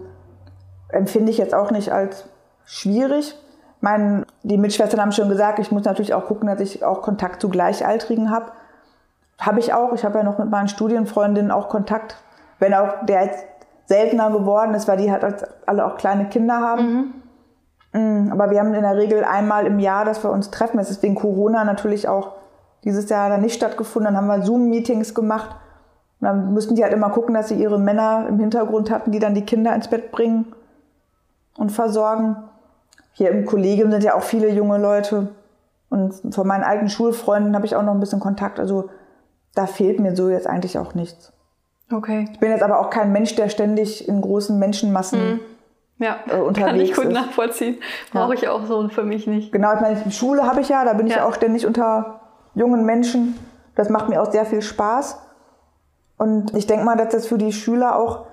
[0.90, 2.26] empfinde ich jetzt auch nicht als
[2.66, 3.38] schwierig.
[3.82, 7.42] Mein, die Mitschwestern haben schon gesagt, ich muss natürlich auch gucken, dass ich auch Kontakt
[7.42, 8.52] zu Gleichaltrigen habe.
[9.40, 9.94] Habe ich auch.
[9.94, 12.16] Ich habe ja noch mit meinen Studienfreundinnen auch Kontakt,
[12.60, 13.46] wenn auch der jetzt
[13.92, 17.14] seltener geworden ist, weil die halt alle auch kleine Kinder haben.
[17.94, 18.28] Mhm.
[18.28, 20.80] Mm, aber wir haben in der Regel einmal im Jahr, dass wir uns treffen.
[20.80, 22.36] Es ist wegen Corona natürlich auch
[22.86, 24.14] dieses Jahr dann nicht stattgefunden.
[24.14, 25.50] Dann haben wir Zoom-Meetings gemacht.
[26.22, 29.20] Und dann müssten die halt immer gucken, dass sie ihre Männer im Hintergrund hatten, die
[29.20, 30.54] dann die Kinder ins Bett bringen
[31.58, 32.38] und versorgen.
[33.12, 35.28] Hier im Kollegium sind ja auch viele junge Leute.
[35.90, 38.58] Und von meinen alten Schulfreunden habe ich auch noch ein bisschen Kontakt.
[38.58, 38.90] Also
[39.54, 41.34] da fehlt mir so jetzt eigentlich auch nichts.
[41.92, 42.28] Okay.
[42.32, 45.40] Ich bin jetzt aber auch kein Mensch, der ständig in großen Menschenmassen mhm
[46.02, 47.14] ja, äh, unterwegs kann ich gut ist.
[47.14, 47.78] nachvollziehen.
[48.12, 48.42] Brauche ja.
[48.42, 49.52] ich auch so für mich nicht.
[49.52, 51.18] Genau, ich meine, Schule habe ich ja, da bin ja.
[51.18, 52.22] ich auch ständig unter
[52.56, 53.38] jungen Menschen.
[53.76, 55.20] Das macht mir auch sehr viel Spaß.
[56.18, 58.26] Und ich denke mal, dass das für die Schüler auch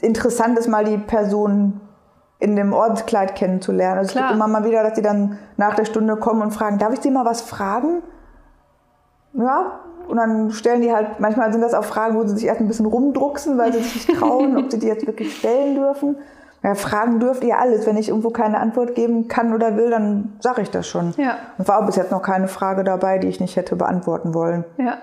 [0.00, 1.80] interessant ist, mal die Person
[2.38, 3.98] in dem Ordenskleid kennenzulernen.
[3.98, 4.24] Also Klar.
[4.24, 6.92] es gibt immer mal wieder, dass sie dann nach der Stunde kommen und fragen, darf
[6.92, 8.02] ich Sie mal was fragen?
[9.32, 12.60] Ja, und dann stellen die halt, manchmal sind das auch Fragen, wo sie sich erst
[12.60, 16.16] ein bisschen rumdrucksen, weil sie sich nicht trauen, ob sie die jetzt wirklich stellen dürfen.
[16.62, 17.86] Ja, fragen dürft ihr alles.
[17.86, 21.14] Wenn ich irgendwo keine Antwort geben kann oder will, dann sage ich das schon.
[21.16, 21.36] Ja.
[21.56, 24.64] Und war auch bis jetzt noch keine Frage dabei, die ich nicht hätte beantworten wollen.
[24.76, 24.98] Ja.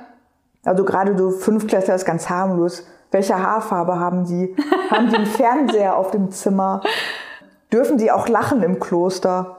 [0.66, 2.86] Also gerade so Fünftklässler ist ganz harmlos.
[3.10, 4.56] Welche Haarfarbe haben Sie?
[4.92, 6.82] haben Sie einen Fernseher auf dem Zimmer?
[7.72, 9.57] Dürfen Sie auch lachen im Kloster?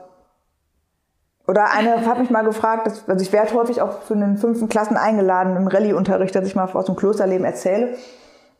[1.49, 4.69] Oder eine hat mich mal gefragt, dass, also ich werde häufig auch für den fünften
[4.69, 7.95] Klassen eingeladen im Rallye-Unterricht, dass ich mal aus dem Klosterleben erzähle.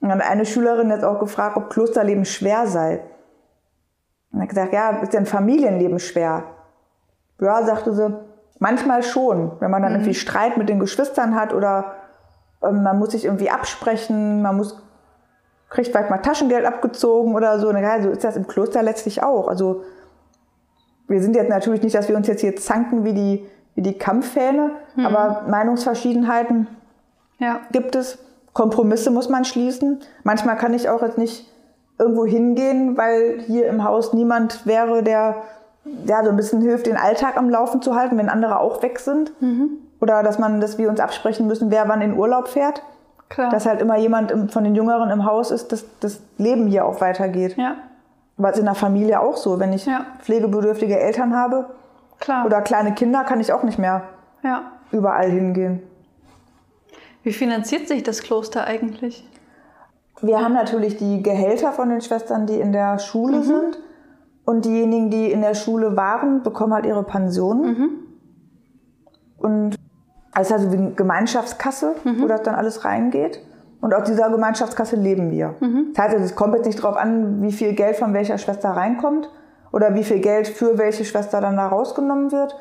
[0.01, 3.03] Und dann eine Schülerin jetzt auch gefragt, ob Klosterleben schwer sei.
[4.33, 6.45] Und hat gesagt, ja, ist denn Familienleben schwer?
[7.41, 8.17] Ja, sagte sie,
[8.59, 9.99] manchmal schon, wenn man dann mhm.
[9.99, 11.93] irgendwie Streit mit den Geschwistern hat oder
[12.63, 14.83] ähm, man muss sich irgendwie absprechen, man muss
[15.69, 17.71] kriegt vielleicht mal Taschengeld abgezogen oder so.
[17.71, 19.49] Ja, so ist das im Kloster letztlich auch.
[19.49, 19.83] Also
[21.09, 23.99] wir sind jetzt natürlich nicht, dass wir uns jetzt hier zanken wie die, wie die
[23.99, 25.07] Kampfhähne, mhm.
[25.07, 26.69] aber Meinungsverschiedenheiten
[27.39, 27.61] ja.
[27.73, 28.19] gibt es.
[28.53, 30.01] Kompromisse muss man schließen.
[30.25, 31.53] Manchmal kann ich auch jetzt nicht
[31.99, 35.37] irgendwo hingehen, weil hier im Haus niemand wäre, der
[36.05, 38.99] ja, so ein bisschen hilft, den Alltag am Laufen zu halten, wenn andere auch weg
[38.99, 39.33] sind.
[39.41, 39.79] Mhm.
[40.01, 42.83] Oder dass man, dass wir uns absprechen müssen, wer wann in Urlaub fährt.
[43.29, 43.51] Klar.
[43.51, 47.01] Dass halt immer jemand von den Jüngeren im Haus ist, dass das Leben hier auch
[47.01, 47.57] weitergeht.
[47.57, 47.77] Ja.
[48.39, 49.59] Aber es ist in der Familie auch so.
[49.59, 50.07] Wenn ich ja.
[50.21, 51.67] pflegebedürftige Eltern habe
[52.21, 52.47] Klar.
[52.47, 54.05] oder kleine Kinder, kann ich auch nicht mehr
[54.43, 54.71] ja.
[54.93, 55.83] überall hingehen.
[57.25, 59.29] Wie finanziert sich das Kloster eigentlich?
[60.23, 63.43] Wir haben natürlich die Gehälter von den Schwestern, die in der Schule mhm.
[63.43, 63.79] sind.
[64.45, 67.67] Und diejenigen, die in der Schule waren, bekommen halt ihre Pensionen.
[67.67, 67.91] Mhm.
[69.37, 69.77] Und
[70.35, 72.23] es ist also wie eine Gemeinschaftskasse, mhm.
[72.23, 73.41] wo das dann alles reingeht.
[73.81, 75.55] Und aus dieser Gemeinschaftskasse leben wir.
[75.61, 75.93] Mhm.
[75.95, 78.71] Das heißt, also, es kommt jetzt nicht darauf an, wie viel Geld von welcher Schwester
[78.71, 79.31] reinkommt
[79.73, 82.57] oder wie viel Geld für welche Schwester dann da rausgenommen wird,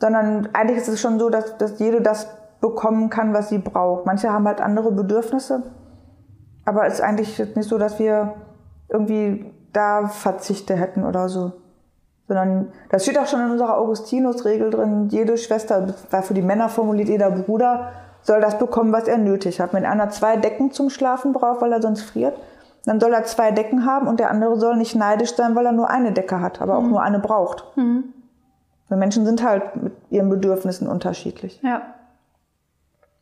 [0.00, 2.28] sondern eigentlich ist es schon so, dass, dass jede das
[2.60, 4.06] bekommen kann, was sie braucht.
[4.06, 5.64] Manche haben halt andere Bedürfnisse.
[6.64, 8.34] Aber es ist eigentlich nicht so, dass wir
[8.88, 11.52] irgendwie da Verzichte hätten oder so.
[12.28, 15.08] Sondern das steht auch schon in unserer Augustinus-Regel drin.
[15.08, 17.90] Jede Schwester, war für die Männer formuliert, jeder Bruder
[18.22, 19.72] soll das bekommen, was er nötig hat.
[19.72, 22.38] Wenn einer zwei Decken zum Schlafen braucht, weil er sonst friert,
[22.84, 25.72] dann soll er zwei Decken haben und der andere soll nicht neidisch sein, weil er
[25.72, 26.90] nur eine Decke hat, aber auch mhm.
[26.90, 27.64] nur eine braucht.
[27.76, 28.12] Mhm.
[28.88, 31.60] Weil Menschen sind halt mit ihren Bedürfnissen unterschiedlich.
[31.62, 31.82] Ja.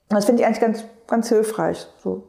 [0.08, 1.86] Das finde ich eigentlich ganz, ganz hilfreich.
[2.02, 2.24] So.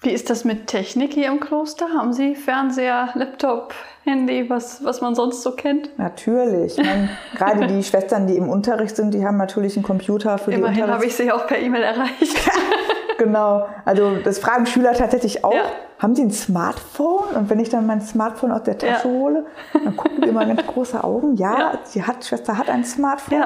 [0.00, 1.88] Wie ist das mit Technik hier im Kloster?
[1.90, 3.72] Haben Sie Fernseher, Laptop,
[4.04, 5.96] Handy, was, was man sonst so kennt?
[5.98, 6.76] Natürlich.
[6.78, 10.50] Ich meine, gerade die Schwestern, die im Unterricht sind, die haben natürlich einen Computer für
[10.52, 12.50] Immerhin die Immerhin habe ich sie auch per E-Mail erreicht.
[13.18, 13.66] genau.
[13.84, 15.54] Also das fragen Schüler tatsächlich auch.
[15.54, 15.62] Ja.
[16.00, 17.36] Haben Sie ein Smartphone?
[17.36, 19.14] Und wenn ich dann mein Smartphone aus der Tasche Ja.
[19.14, 21.36] hole, dann gucken die immer ganz große Augen.
[21.36, 21.72] Ja, Ja.
[21.94, 23.44] die hat, Schwester hat ein Smartphone.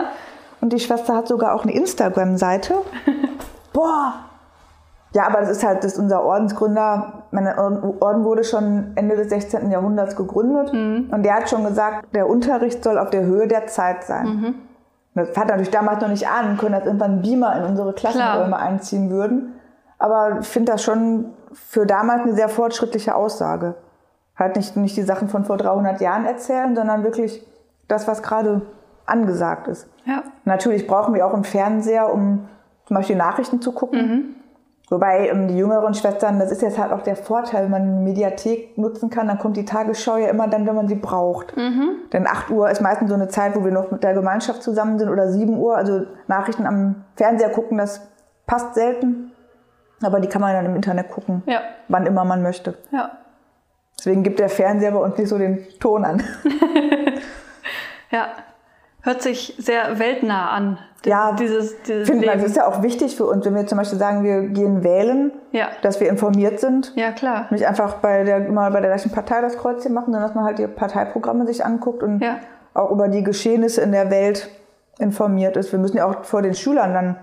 [0.62, 2.77] Und die Schwester hat sogar auch eine Instagram-Seite.
[3.75, 4.14] Boah!
[5.12, 7.15] Ja, aber das ist halt das ist unser Ordensgründer.
[7.37, 9.70] Mein Orden wurde schon Ende des 16.
[9.70, 10.72] Jahrhunderts gegründet.
[10.72, 11.11] Mhm.
[11.12, 14.27] Und der hat schon gesagt, der Unterricht soll auf der Höhe der Zeit sein.
[14.27, 14.55] Mhm.
[15.14, 19.11] Das hat natürlich damals noch nicht ahnen können, dass irgendwann Beamer in unsere Klassenräume einziehen
[19.11, 19.53] würden.
[19.99, 23.75] Aber ich finde das schon für damals eine sehr fortschrittliche Aussage.
[24.35, 27.46] Halt nicht, nicht die Sachen von vor 300 Jahren erzählen, sondern wirklich
[27.87, 28.62] das, was gerade
[29.05, 29.88] angesagt ist.
[30.07, 30.22] Ja.
[30.44, 32.49] Natürlich brauchen wir auch einen Fernseher, um
[32.87, 34.01] zum Beispiel Nachrichten zu gucken.
[34.01, 34.35] Mhm.
[34.88, 37.90] Wobei ähm, die jüngeren Schwestern, das ist jetzt halt auch der Vorteil, wenn man eine
[38.03, 41.57] Mediathek nutzen kann, dann kommt die Tagesschau ja immer dann, wenn man sie braucht.
[41.57, 41.96] Mhm.
[42.12, 44.99] Denn 8 Uhr ist meistens so eine Zeit, wo wir noch mit der Gemeinschaft zusammen
[44.99, 45.77] sind oder 7 Uhr.
[45.77, 48.01] Also Nachrichten am Fernseher gucken, das
[48.46, 49.33] passt selten.
[50.03, 51.61] Aber die kann man dann im Internet gucken, Ja.
[51.88, 52.75] wann immer man möchte.
[52.92, 53.11] Ja.
[53.99, 56.22] Deswegen gibt der Fernseher bei uns nicht so den Ton an.
[58.11, 58.29] Ja.
[59.07, 60.79] Hört sich sehr weltnah an.
[61.05, 62.40] Ja, dieses, dieses Ich finde, Leben.
[62.40, 65.31] das ist ja auch wichtig für uns, wenn wir zum Beispiel sagen, wir gehen wählen,
[65.53, 65.69] ja.
[65.83, 66.92] dass wir informiert sind.
[66.97, 67.47] ja, klar.
[67.51, 70.45] Nicht einfach bei der, mal bei der gleichen Partei das Kreuzchen machen, sondern dass man
[70.45, 72.38] halt die Parteiprogramme sich anguckt und Ja.
[72.75, 74.51] auch über die Geschehnisse in der Welt
[74.99, 75.71] informiert ist.
[75.71, 77.16] Wir müssen ja auch vor den Schülern dann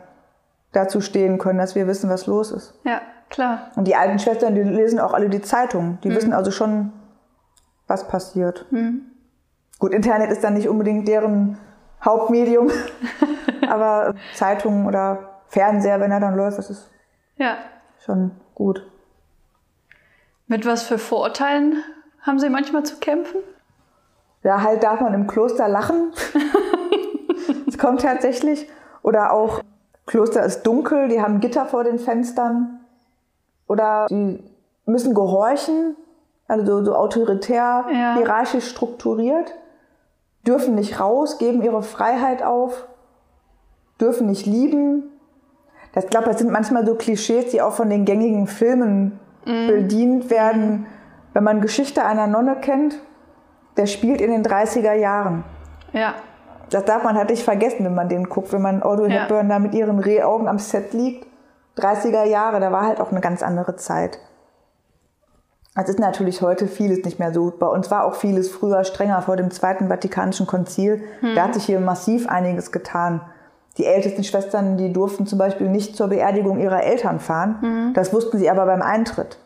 [0.71, 2.73] dazu stehen können, dass wir wissen, was los ist.
[2.85, 3.71] Ja, klar.
[3.75, 5.97] Und die alten Schwestern, die lesen auch alle die Zeitung.
[6.05, 6.93] Die wissen also schon,
[7.87, 8.65] was passiert.
[9.79, 11.57] Gut, Internet ist dann nicht unbedingt deren
[12.03, 12.69] Hauptmedium,
[13.69, 16.89] aber Zeitungen oder Fernseher, wenn er dann läuft, das ist
[17.37, 17.57] Ja.
[18.03, 18.85] schon gut.
[20.47, 21.83] Mit was für Vorurteilen
[22.21, 23.37] haben Sie manchmal zu kämpfen?
[24.43, 26.11] Ja, halt darf man im Kloster lachen.
[27.67, 28.69] Es kommt tatsächlich.
[29.01, 29.61] Oder auch,
[30.05, 32.79] Kloster ist dunkel, die haben Gitter vor den Fenstern.
[33.67, 34.43] Oder die
[34.85, 35.95] müssen gehorchen,
[36.47, 38.15] also so, so autoritär, Ja.
[38.15, 39.53] hierarchisch strukturiert.
[40.45, 42.87] Dürfen nicht raus, geben ihre Freiheit auf.
[43.99, 45.03] Dürfen nicht lieben.
[45.93, 50.85] Das, glaube, das sind manchmal so Klischees, die auch von den gängigen Filmen bedient werden.
[51.33, 52.99] Wenn man Geschichte einer Nonne kennt,
[53.77, 55.43] der spielt in den 30er Jahren.
[55.91, 56.15] Ja.
[56.69, 59.21] Das darf man halt nicht vergessen, wenn man den guckt, wenn man Audrey Ja.
[59.21, 61.27] Hepburn da mit ihren Rehaugen am Set liegt.
[61.77, 64.19] 30er Jahre, da war halt auch eine ganz andere Zeit.
[65.75, 67.51] Es ist natürlich heute vieles nicht mehr so.
[67.57, 71.03] Bei uns war auch vieles früher strenger vor dem Zweiten Vatikanischen Konzil.
[71.35, 73.21] Da hat sich hier massiv einiges getan.
[73.77, 77.91] Die ältesten Schwestern, die durften zum Beispiel nicht zur Beerdigung ihrer Eltern fahren.
[77.95, 79.39] Das wussten sie aber beim Eintritt.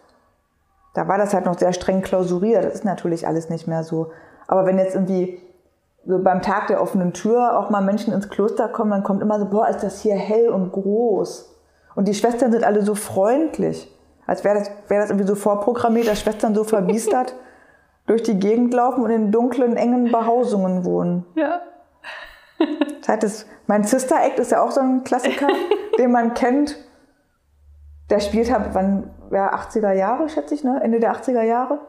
[0.96, 2.66] Da war das halt noch sehr streng klausuriert.
[2.66, 4.12] Das ist natürlich alles nicht mehr so.
[4.48, 5.40] Aber wenn jetzt irgendwie
[6.06, 9.40] so beim Tag der offenen Tür auch mal Menschen ins Kloster kommen, dann kommt immer
[9.40, 11.54] so, boah, ist das hier hell und groß.
[11.96, 13.94] Und die Schwestern sind alle so freundlich.
[14.28, 17.34] Als wäre das, wäre das irgendwie so vorprogrammiert, dass Schwestern so verbiestert
[18.06, 21.26] durch die Gegend laufen und in dunklen, engen Behausungen wohnen.
[21.36, 21.62] Ja.
[23.00, 25.48] Das heißt, das, mein Sister Act ist ja auch so ein Klassiker,
[25.98, 26.78] den man kennt.
[28.10, 30.80] Der spielt halt, wann, ja, 80er Jahre, schätze ich, ne?
[30.84, 31.80] Ende der 80er Jahre.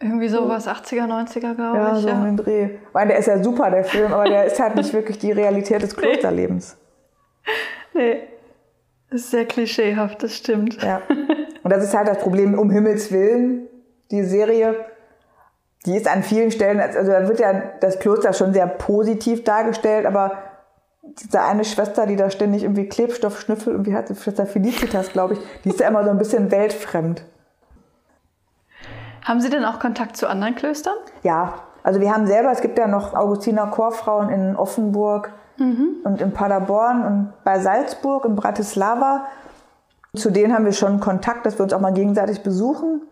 [0.00, 2.02] Irgendwie sowas, 80er, 90er, glaube Ja, ich.
[2.02, 2.24] so Ja.
[2.24, 2.70] den Dreh.
[2.92, 5.82] Weil der ist ja super, der Film, aber der ist halt nicht wirklich die Realität
[5.82, 6.76] des Klosterlebens.
[7.94, 8.22] Nee.
[9.10, 10.82] Das ist sehr klischeehaft, das stimmt.
[10.82, 11.02] Ja.
[11.62, 13.68] Und das ist halt das Problem, um Himmels Willen,
[14.10, 14.74] die Serie,
[15.86, 20.06] die ist an vielen Stellen, also da wird ja das Kloster schon sehr positiv dargestellt,
[20.06, 20.32] aber
[21.02, 25.34] diese eine Schwester, die da ständig irgendwie Klebstoff schnüffelt, und wie hat Schwester Felicitas, glaube
[25.34, 27.24] ich, die ist ja immer so ein bisschen weltfremd.
[29.24, 30.96] Haben Sie denn auch Kontakt zu anderen Klöstern?
[31.22, 36.32] Ja, also wir haben selber, es gibt ja noch Augustiner Chorfrauen in Offenburg und in
[36.32, 39.26] Paderborn und bei Salzburg in Bratislava.
[40.14, 43.02] Zu denen haben wir schon Kontakt, dass wir uns auch mal gegenseitig besuchen.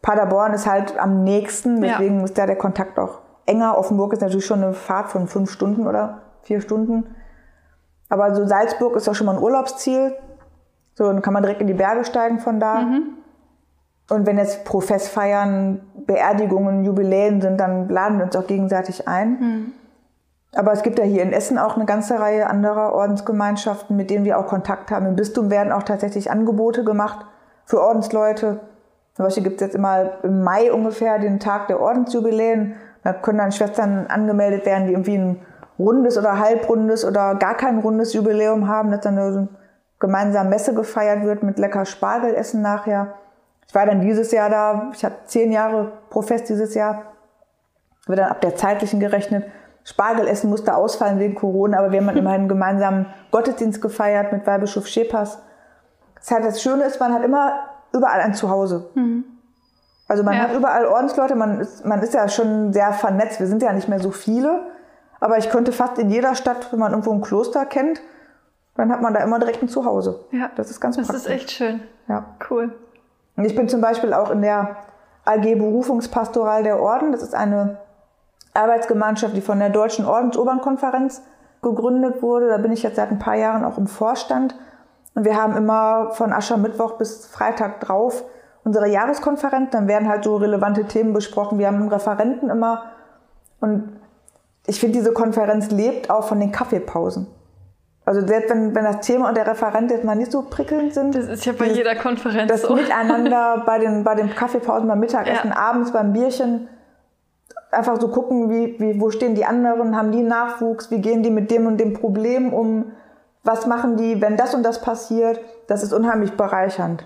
[0.00, 1.92] Paderborn ist halt am nächsten, Ja.
[1.92, 3.76] deswegen ist da der Kontakt auch enger.
[3.76, 7.14] Offenburg ist natürlich schon eine Fahrt von fünf Stunden oder vier Stunden.
[8.08, 10.14] Aber so Salzburg ist auch schon mal ein Urlaubsziel.
[10.94, 12.78] So, dann kann man direkt in die Berge steigen von da.
[14.08, 19.72] Und wenn jetzt Professfeiern, Beerdigungen, Jubiläen sind, dann laden wir uns auch gegenseitig ein.
[20.56, 24.24] Aber es gibt ja hier in Essen auch eine ganze Reihe anderer Ordensgemeinschaften, mit denen
[24.24, 25.04] wir auch Kontakt haben.
[25.04, 27.26] Im Bistum werden auch tatsächlich Angebote gemacht
[27.66, 28.60] für Ordensleute.
[29.14, 32.74] Zum Beispiel gibt es jetzt immer im Mai ungefähr den Tag der Ordensjubiläen.
[33.04, 35.42] Da können dann Schwestern angemeldet werden, die irgendwie ein
[35.78, 39.48] rundes oder halbrundes oder gar kein rundes Jubiläum haben, dass dann so
[39.98, 43.14] gemeinsam Messe gefeiert wird mit lecker Spargelessen nachher.
[43.68, 47.02] Ich war dann dieses Jahr da, ich hatte zehn Jahre Profest dieses Jahr,
[48.06, 49.44] wird dann ab der zeitlichen gerechnet.
[49.86, 54.88] Spargelessen musste ausfallen wegen Corona, aber wir haben immerhin einen gemeinsamen Gottesdienst gefeiert mit Weihbischof
[54.88, 55.38] Schepers.
[56.16, 57.52] Das, heißt, das Schöne ist, man hat immer
[57.92, 58.90] überall ein Zuhause.
[58.94, 59.24] Mhm.
[60.08, 60.40] Also man ja.
[60.40, 63.38] hat überall Ordensleute, man ist, man ist ja schon sehr vernetzt.
[63.38, 64.60] Wir sind ja nicht mehr so viele,
[65.20, 68.00] aber ich könnte fast in jeder Stadt, wenn man irgendwo ein Kloster kennt,
[68.74, 70.24] dann hat man da immer direkt ein Zuhause.
[70.32, 71.24] Ja, das ist ganz das praktisch.
[71.24, 71.80] Das ist echt schön.
[72.08, 72.74] Ja, cool.
[73.36, 74.76] Und ich bin zum Beispiel auch in der
[75.24, 77.12] AG Berufungspastoral der Orden.
[77.12, 77.78] Das ist eine
[78.56, 81.22] Arbeitsgemeinschaft, die von der Deutschen Ordensobernkonferenz
[81.62, 82.48] gegründet wurde.
[82.48, 84.54] Da bin ich jetzt seit ein paar Jahren auch im Vorstand.
[85.14, 88.24] Und wir haben immer von Aschermittwoch bis Freitag drauf
[88.64, 89.70] unsere Jahreskonferenz.
[89.70, 91.58] Dann werden halt so relevante Themen besprochen.
[91.58, 92.84] Wir haben einen Referenten immer.
[93.60, 93.96] Und
[94.66, 97.28] ich finde, diese Konferenz lebt auch von den Kaffeepausen.
[98.04, 101.14] Also selbst wenn, wenn das Thema und der Referent jetzt mal nicht so prickelnd sind.
[101.14, 102.74] Das ist ja bei dieses, jeder Konferenz das so.
[102.74, 105.56] Miteinander bei den, bei den Kaffeepausen, beim Mittagessen, ja.
[105.56, 106.68] abends beim Bierchen.
[107.70, 111.30] Einfach so gucken, wie, wie, wo stehen die anderen, haben die Nachwuchs, wie gehen die
[111.30, 112.92] mit dem und dem Problem um,
[113.42, 115.40] was machen die, wenn das und das passiert.
[115.66, 117.04] Das ist unheimlich bereichernd.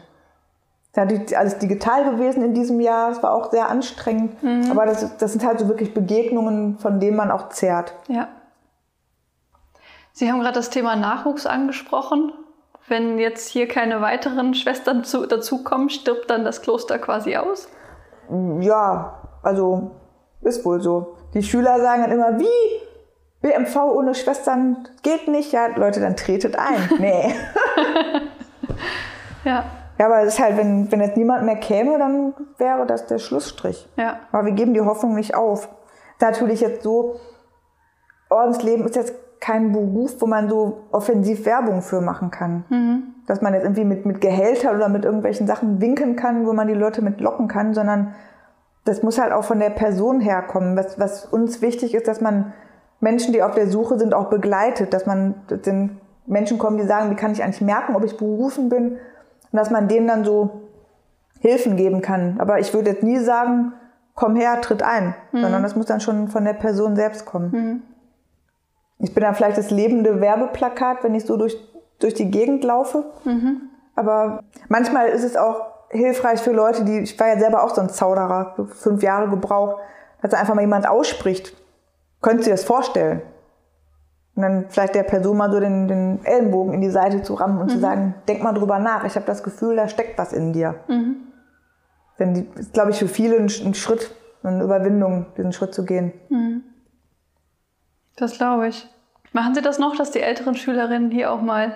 [0.92, 3.10] Das ist alles digital gewesen in diesem Jahr.
[3.10, 4.42] Es war auch sehr anstrengend.
[4.42, 4.70] Mhm.
[4.70, 7.94] Aber das, das sind halt so wirklich Begegnungen, von denen man auch zehrt.
[8.08, 8.28] Ja.
[10.12, 12.32] Sie haben gerade das Thema Nachwuchs angesprochen.
[12.88, 17.68] Wenn jetzt hier keine weiteren Schwestern zu, dazukommen, stirbt dann das Kloster quasi aus?
[18.60, 19.92] Ja, also
[20.42, 21.16] ist wohl so.
[21.34, 22.46] Die Schüler sagen dann immer, wie?
[23.42, 25.52] BMV ohne Schwestern geht nicht.
[25.52, 26.90] Ja, Leute, dann tretet ein.
[26.98, 27.34] Nee.
[29.44, 29.64] ja.
[29.98, 33.18] Ja, aber es ist halt, wenn, wenn jetzt niemand mehr käme, dann wäre das der
[33.18, 33.86] Schlussstrich.
[33.96, 34.20] Ja.
[34.32, 35.68] Aber wir geben die Hoffnung nicht auf.
[36.20, 37.16] Natürlich jetzt so,
[38.30, 42.64] Ordensleben ist jetzt kein Beruf, wo man so offensiv Werbung für machen kann.
[42.68, 43.02] Mhm.
[43.26, 46.68] Dass man jetzt irgendwie mit, mit Gehältern oder mit irgendwelchen Sachen winken kann, wo man
[46.68, 48.14] die Leute mit locken kann, sondern
[48.84, 50.76] das muss halt auch von der Person herkommen.
[50.76, 52.52] Was, was uns wichtig ist, dass man
[53.00, 57.10] Menschen, die auf der Suche sind, auch begleitet, dass man den Menschen kommen, die sagen,
[57.10, 58.98] wie kann ich eigentlich merken, ob ich berufen bin und
[59.52, 60.62] dass man denen dann so
[61.40, 62.36] Hilfen geben kann.
[62.38, 63.72] Aber ich würde jetzt nie sagen,
[64.14, 65.40] komm her, tritt ein, mhm.
[65.40, 67.50] sondern das muss dann schon von der Person selbst kommen.
[67.50, 67.82] Mhm.
[68.98, 71.56] Ich bin dann vielleicht das lebende Werbeplakat, wenn ich so durch,
[71.98, 73.06] durch die Gegend laufe.
[73.24, 73.62] Mhm.
[73.96, 77.80] Aber manchmal ist es auch hilfreich für Leute, die, ich war ja selber auch so
[77.80, 79.82] ein Zauderer, fünf Jahre gebraucht,
[80.22, 81.54] dass einfach mal jemand ausspricht.
[82.22, 83.22] Du dir das vorstellen?
[84.36, 87.58] Und dann vielleicht der Person mal so den, den Ellenbogen in die Seite zu rammen
[87.58, 87.70] und mhm.
[87.70, 90.76] zu sagen, denk mal drüber nach, ich habe das Gefühl, da steckt was in dir.
[90.88, 91.16] Mhm.
[92.18, 95.84] Denn die ist, glaube ich, für viele ein, ein, Schritt, eine Überwindung, diesen Schritt zu
[95.84, 96.12] gehen.
[96.28, 96.62] Mhm.
[98.16, 98.88] Das glaube ich.
[99.32, 101.74] Machen Sie das noch, dass die älteren Schülerinnen hier auch mal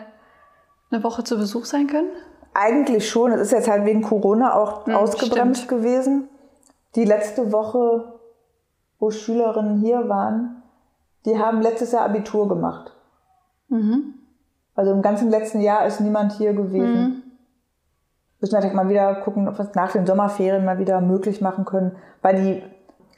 [0.91, 2.11] eine Woche zu Besuch sein können?
[2.55, 3.33] Eigentlich schon.
[3.33, 5.83] Es ist jetzt halt wegen Corona auch hm, ausgebremst stimmt.
[5.83, 6.29] gewesen.
[6.95, 8.15] Die letzte Woche,
[8.99, 10.63] wo Schülerinnen hier waren,
[11.27, 12.93] die haben letztes Jahr Abitur gemacht.
[13.69, 14.15] Mhm.
[14.75, 17.03] Also im ganzen letzten Jahr ist niemand hier gewesen.
[17.03, 17.23] Mhm.
[18.41, 21.65] Müssen natürlich mal wieder gucken, ob wir es nach den Sommerferien mal wieder möglich machen
[21.65, 22.63] können, weil die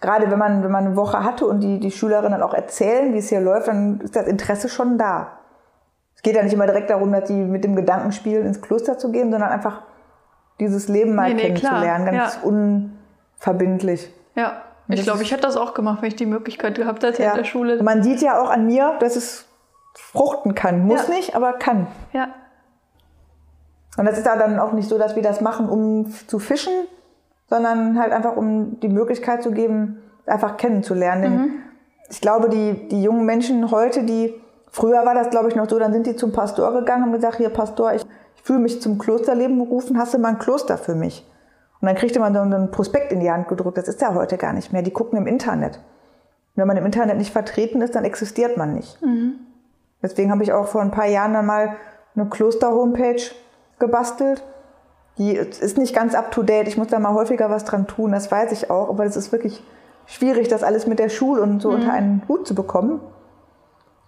[0.00, 3.18] gerade wenn man, wenn man eine Woche hatte und die, die Schülerinnen auch erzählen, wie
[3.18, 5.35] es hier läuft, dann ist das Interesse schon da.
[6.16, 8.98] Es geht ja nicht immer direkt darum, dass die mit dem Gedanken spielen, ins Kloster
[8.98, 9.82] zu gehen, sondern einfach
[10.58, 12.20] dieses Leben mal nee, nee, kennenzulernen, klar.
[12.20, 12.48] ganz ja.
[12.48, 14.10] unverbindlich.
[14.34, 17.30] Ja, ich glaube, ich hätte das auch gemacht, wenn ich die Möglichkeit gehabt hätte ja.
[17.30, 17.82] in der Schule.
[17.82, 19.46] Man sieht ja auch an mir, dass es
[19.94, 20.86] fruchten kann.
[20.86, 21.14] Muss ja.
[21.14, 21.86] nicht, aber kann.
[22.12, 22.28] Ja.
[23.96, 26.72] Und das ist dann auch nicht so, dass wir das machen, um zu fischen,
[27.48, 31.22] sondern halt einfach, um die Möglichkeit zu geben, einfach kennenzulernen.
[31.22, 31.52] Denn mhm.
[32.10, 34.34] ich glaube, die, die jungen Menschen heute, die,
[34.76, 37.36] früher war das glaube ich noch so, dann sind die zum Pastor gegangen und gesagt,
[37.36, 38.04] hier Pastor, ich,
[38.36, 41.26] ich fühle mich zum Klosterleben berufen, hast du mal ein Kloster für mich?
[41.80, 43.76] Und dann kriegte man so einen Prospekt in die Hand gedrückt.
[43.76, 44.80] Das ist ja heute gar nicht mehr.
[44.80, 45.76] Die gucken im Internet.
[45.76, 45.82] Und
[46.56, 49.00] wenn man im Internet nicht vertreten ist, dann existiert man nicht.
[49.02, 49.34] Mhm.
[50.02, 51.76] Deswegen habe ich auch vor ein paar Jahren dann mal
[52.14, 53.20] eine Kloster-Homepage
[53.78, 54.42] gebastelt
[55.18, 56.68] die ist nicht ganz up to date.
[56.68, 58.90] Ich muss da mal häufiger was dran tun, das weiß ich auch.
[58.90, 59.62] Aber es ist wirklich
[60.06, 61.74] schwierig, das alles mit der Schule und so mhm.
[61.76, 63.00] unter einen Hut zu bekommen.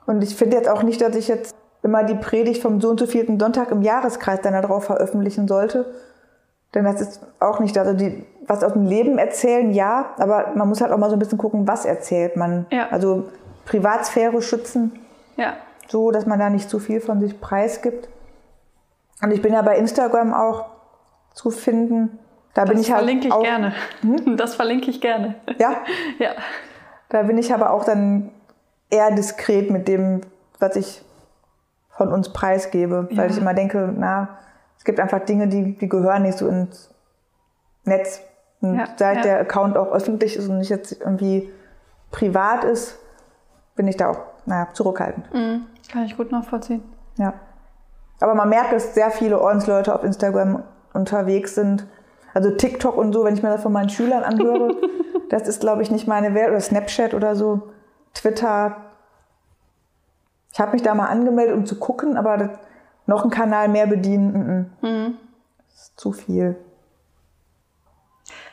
[0.08, 2.98] Und ich finde jetzt auch nicht, dass ich jetzt immer die Predigt vom so und
[2.98, 5.84] so vierten Sonntag im Jahreskreis dann darauf veröffentlichen sollte.
[6.74, 10.66] Denn das ist auch nicht, also die, was aus dem Leben erzählen, ja, aber man
[10.66, 12.64] muss halt auch mal so ein bisschen gucken, was erzählt man.
[12.70, 12.88] Ja.
[12.90, 13.28] Also
[13.66, 14.98] Privatsphäre schützen.
[15.36, 15.58] Ja.
[15.88, 18.08] So, dass man da nicht zu viel von sich preisgibt.
[19.22, 20.70] Und ich bin ja bei Instagram auch
[21.34, 22.18] zu finden.
[22.54, 23.74] Da das bin ich halt verlinke ich auch, gerne.
[24.00, 24.38] Hm?
[24.38, 25.34] Das verlinke ich gerne.
[25.58, 25.82] Ja?
[26.18, 26.30] ja.
[27.10, 28.30] Da bin ich aber auch dann
[28.90, 30.22] eher diskret mit dem,
[30.58, 31.04] was ich
[31.90, 33.26] von uns preisgebe, weil ja.
[33.26, 34.38] ich immer denke, na,
[34.76, 36.94] es gibt einfach Dinge, die, die gehören nicht so ins
[37.84, 38.20] Netz.
[38.60, 39.22] Und Ja, seit ja.
[39.22, 41.50] der Account auch öffentlich ist und nicht jetzt irgendwie
[42.10, 42.98] privat ist,
[43.74, 45.32] bin ich da auch, naja, zurückhaltend.
[45.32, 45.66] Mhm.
[45.90, 46.82] Kann ich gut nachvollziehen.
[47.16, 47.34] Ja.
[48.20, 50.62] Aber man merkt, dass sehr viele Ordensleute auf Instagram
[50.92, 51.86] unterwegs sind.
[52.34, 54.76] Also TikTok und so, wenn ich mir das von meinen Schülern anhöre,
[55.30, 56.50] das ist, glaube ich, nicht meine Welt.
[56.50, 57.62] Oder Snapchat oder so.
[58.14, 58.76] Twitter.
[60.52, 62.58] Ich habe mich da mal angemeldet, um zu gucken, aber
[63.06, 65.18] noch einen Kanal mehr bedienen, mm, mm.
[65.68, 66.56] das ist zu viel.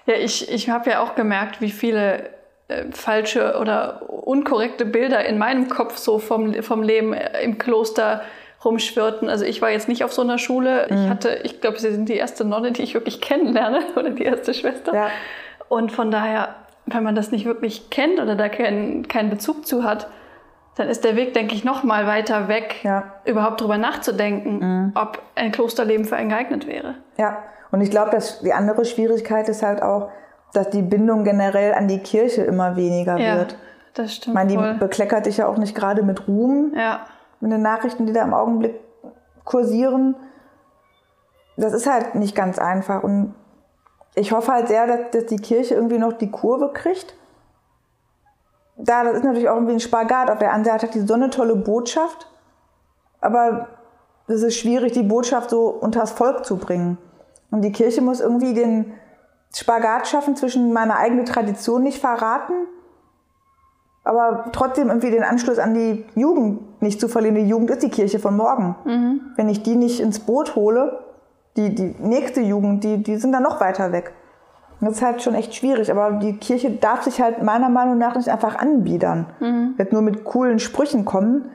[0.06, 2.30] Ja, ich, ich habe ja auch gemerkt, wie viele
[2.68, 8.22] äh, falsche oder unkorrekte Bilder in meinem Kopf so vom, vom Leben äh, im Kloster
[8.64, 9.30] rumschwirrten.
[9.30, 10.88] Also ich war jetzt nicht auf so einer Schule.
[10.90, 14.24] Ich hatte, ich glaube, sie sind die erste Nonne, die ich wirklich kennenlerne oder die
[14.24, 14.94] erste Schwester.
[14.94, 15.10] Ja.
[15.70, 19.84] Und von daher, wenn man das nicht wirklich kennt oder da keinen keinen Bezug zu
[19.84, 20.08] hat,
[20.76, 23.14] dann ist der Weg, denke ich, noch mal weiter weg, Ja.
[23.24, 26.96] überhaupt drüber nachzudenken, ob ein Klosterleben für einen geeignet wäre.
[27.18, 27.38] Ja,
[27.72, 30.10] und ich glaube, dass die andere Schwierigkeit ist halt auch,
[30.54, 33.58] dass die Bindung generell an die Kirche immer weniger Ja, wird.
[33.94, 34.74] das Ich stimmt meine, die voll.
[34.76, 36.74] bekleckert dich ja auch nicht gerade mit Ruhm.
[36.76, 37.06] Ja,
[37.40, 38.76] mit den Nachrichten, die da im Augenblick
[39.44, 40.16] kursieren.
[41.58, 43.04] Das ist halt nicht ganz einfach.
[43.04, 43.34] Und
[44.16, 47.16] ich hoffe halt sehr, dass, dass die Kirche irgendwie noch die Kurve kriegt.
[48.78, 50.30] Da, das ist natürlich auch irgendwie ein Spagat.
[50.30, 52.28] Auf der anderen Seite hat die so eine tolle Botschaft,
[53.22, 53.68] aber
[54.28, 56.98] es ist schwierig, die Botschaft so unters Volk zu bringen.
[57.52, 58.94] Und die Kirche muss irgendwie den
[59.54, 62.68] Spagat schaffen zwischen meiner eigenen Tradition nicht verraten
[64.06, 67.36] aber trotzdem irgendwie den Anschluss an die Jugend nicht zu verlieren.
[67.36, 68.76] Die Jugend ist die Kirche von morgen.
[69.36, 71.05] Wenn ich die nicht ins Boot hole,
[71.58, 74.14] die, die nächste Jugend, die, die sind dann noch weiter weg.
[74.82, 78.16] Das ist halt schon echt schwierig, aber die Kirche darf sich halt meiner Meinung nach
[78.16, 79.74] nicht einfach anbiedern.
[79.78, 81.50] Jetzt nur mit coolen Sprüchen kommen,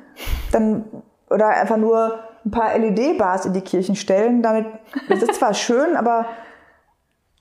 [0.53, 0.85] dann,
[1.29, 4.43] oder einfach nur ein paar LED-Bars in die Kirchen stellen.
[4.43, 4.67] Damit,
[5.09, 6.25] das ist zwar schön, aber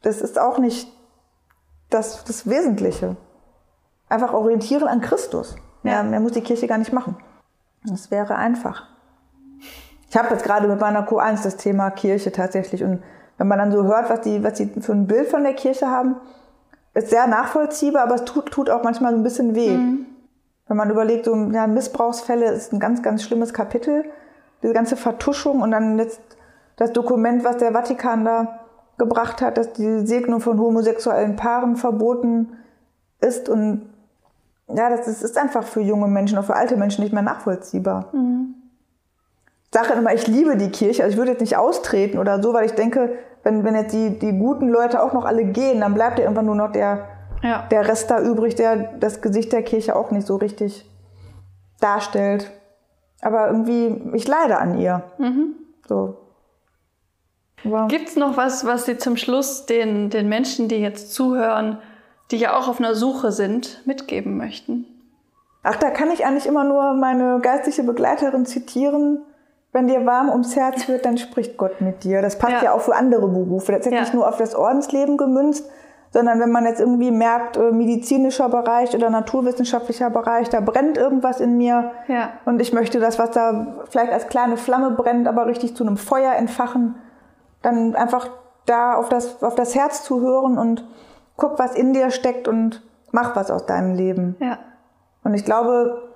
[0.01, 0.91] das ist auch nicht
[1.89, 3.15] das, das Wesentliche
[4.09, 5.55] einfach orientieren an Christus.
[5.83, 6.03] Mehr, Ja.
[6.03, 7.15] mehr muss die Kirche gar nicht machen.
[7.85, 8.83] Das wäre einfach.
[10.09, 12.83] Ich habe jetzt gerade mit meiner Q1 das Thema Kirche tatsächlich.
[12.83, 13.03] Und
[13.37, 15.87] wenn man dann so hört, was die, was die für ein Bild von der Kirche
[15.87, 16.15] haben,
[16.93, 19.77] ist sehr nachvollziehbar, aber es tut, tut auch manchmal so ein bisschen weh.
[20.67, 24.05] Wenn man überlegt, so ja, Missbrauchsfälle ist ein ganz, ganz schlimmes Kapitel.
[24.61, 26.19] Diese ganze Vertuschung und dann jetzt
[26.75, 28.59] das Dokument, was der Vatikan da
[28.97, 32.57] gebracht hat, dass die Segnung von homosexuellen Paaren verboten
[33.21, 33.89] ist und
[34.67, 38.09] ja, das ist, ist einfach für junge Menschen, auch für alte Menschen nicht mehr nachvollziehbar.
[38.11, 38.58] Ich
[39.71, 42.65] sage immer, ich liebe die Kirche, also ich würde jetzt nicht austreten oder so, weil
[42.65, 46.17] ich denke, wenn, wenn jetzt die, die guten Leute auch noch alle gehen, dann bleibt
[46.17, 47.07] ja irgendwann nur noch der,
[47.43, 47.67] ja.
[47.71, 50.85] der Rest da übrig, der das Gesicht der Kirche auch nicht so richtig
[51.79, 52.51] darstellt.
[53.21, 55.03] Aber irgendwie, ich leide an ihr.
[55.87, 56.17] So.
[57.65, 61.79] Aber, Gibt's noch was, was Sie zum Schluss den, den Menschen, die jetzt zuhören,
[62.31, 64.85] die ja auch auf einer Suche sind, mitgeben möchten?
[65.63, 69.23] ach, da kann ich eigentlich immer nur meine geistliche Begleiterin zitieren.
[69.71, 72.21] Wenn dir warm ums Herz wird, dann spricht Gott mit dir.
[72.21, 72.73] Das passt ja, Ja.
[72.73, 73.71] auch für andere Berufe.
[73.71, 73.99] Das ist Ja.
[74.01, 75.69] nicht nur auf das Ordensleben gemünzt,
[76.11, 81.39] sondern wenn man jetzt irgendwie merkt, äh, medizinischer Bereich oder naturwissenschaftlicher Bereich, da brennt irgendwas
[81.39, 81.91] in mir.
[82.07, 82.29] Ja.
[82.45, 85.97] Und ich möchte das, was da vielleicht als kleine Flamme brennt, aber richtig zu einem
[85.97, 86.95] Feuer entfachen,
[87.61, 88.27] dann einfach
[88.65, 90.83] da auf das, auf das Herz zu hören und
[91.37, 94.35] guck, was in dir steckt und mach was aus deinem Leben.
[94.39, 94.57] Ja.
[95.23, 96.08] Und ich glaube,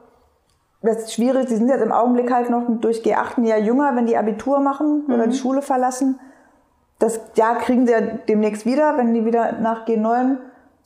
[0.83, 1.47] das ist schwierig.
[1.49, 4.59] Sie sind jetzt im Augenblick halt noch durch G8 ein Jahr jünger, wenn die Abitur
[4.59, 6.19] machen oder die Schule verlassen.
[6.99, 10.37] Das Jahr kriegen sie ja demnächst wieder, wenn die wieder nach G9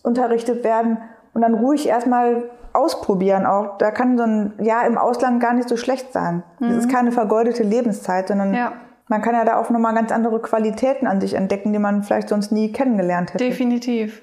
[0.03, 0.97] unterrichtet werden.
[1.33, 3.77] Und dann ruhig erstmal ausprobieren auch.
[3.77, 6.43] Da kann so ein Jahr im Ausland gar nicht so schlecht sein.
[6.59, 8.73] Das ist keine vergeudete Lebenszeit, sondern Ja.
[9.07, 12.29] man kann ja da auch nochmal ganz andere Qualitäten an sich entdecken, die man vielleicht
[12.29, 13.43] sonst nie kennengelernt hätte.
[13.43, 14.21] Definitiv.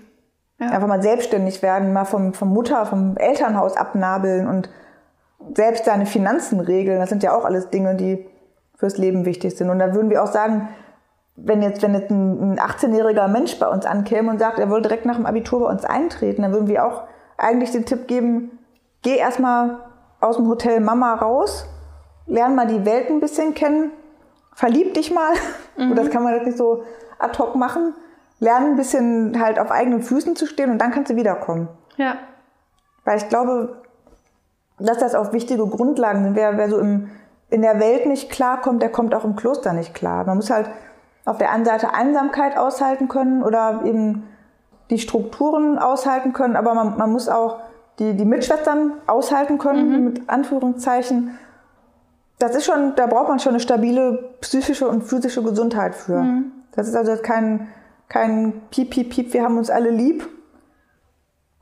[0.60, 0.68] Ja.
[0.68, 4.68] Einfach mal selbstständig werden, mal vom, vom Mutter, vom Elternhaus abnabeln und
[5.55, 6.99] selbst seine Finanzen regeln.
[6.99, 8.26] Das sind ja auch alles Dinge, die
[8.76, 9.70] fürs Leben wichtig sind.
[9.70, 10.68] Und da würden wir auch sagen,
[11.36, 14.82] wenn jetzt, wenn jetzt ein, ein 18-jähriger Mensch bei uns ankäme und sagt, er will
[14.82, 17.05] direkt nach dem Abitur bei uns eintreten, dann würden wir auch
[17.36, 18.59] eigentlich den Tipp geben,
[19.03, 19.78] geh erstmal
[20.20, 21.66] aus dem Hotel Mama raus,
[22.26, 23.90] lern mal die Welt ein bisschen kennen,
[24.55, 25.32] verlieb dich mal.
[25.76, 26.84] Und das kann man jetzt nicht so
[27.18, 27.95] ad hoc machen.
[28.38, 31.68] Lern ein bisschen halt auf eigenen Füßen zu stehen und dann kannst du wiederkommen.
[31.97, 32.16] Ja.
[33.05, 33.82] Weil ich glaube,
[34.78, 36.36] dass das auch wichtige Grundlagen sind.
[36.36, 37.10] Wer, wer so im,
[37.50, 40.24] in der Welt nicht klarkommt, der kommt auch im Kloster nicht klar.
[40.24, 40.68] Man muss halt
[41.24, 44.24] auf der einen Seite Einsamkeit aushalten können oder eben
[44.90, 47.60] die Strukturen aushalten können, aber man, man muss auch
[47.98, 51.38] die, die Mitschwestern aushalten können, mit Anführungszeichen.
[52.38, 56.26] Das ist schon, da braucht man schon eine stabile psychische und physische Gesundheit für.
[56.72, 57.68] Das ist also kein
[58.08, 60.28] kein Piep, Piep, Piep, wir haben uns alle lieb,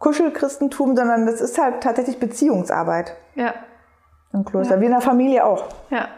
[0.02, 3.54] Kuschelchristentum, sondern das ist halt tatsächlich Beziehungsarbeit Ja.
[4.32, 5.64] im Kloster, wie in der Familie auch.
[5.90, 6.08] Ja.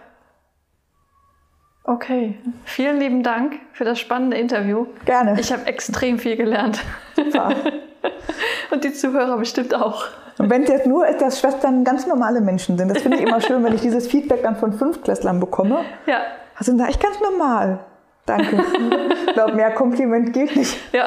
[1.85, 2.39] Okay.
[2.65, 4.87] Vielen lieben Dank für das spannende Interview.
[5.05, 5.39] Gerne.
[5.39, 6.81] Ich habe extrem viel gelernt.
[7.15, 7.51] Super.
[8.71, 10.07] Und die Zuhörer bestimmt auch.
[10.39, 13.23] Und wenn es jetzt nur ist, dass Schwestern ganz normale Menschen sind, das finde ich
[13.25, 15.85] immer schön, wenn ich dieses Feedback dann von Fünftklässlern bekomme.
[16.07, 16.23] Ja.
[16.57, 17.81] Also dann sage ich ganz normal.
[18.25, 18.65] Danke.
[19.27, 20.79] Ich glaube, mehr Kompliment geht nicht.
[20.95, 21.07] Ja.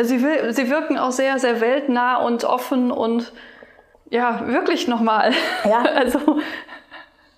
[0.00, 3.32] Ja sie, will, sie wirken auch sehr, sehr weltnah und offen und
[4.08, 5.32] ja, wirklich nochmal.
[5.64, 5.84] Ja.
[5.94, 6.18] Also,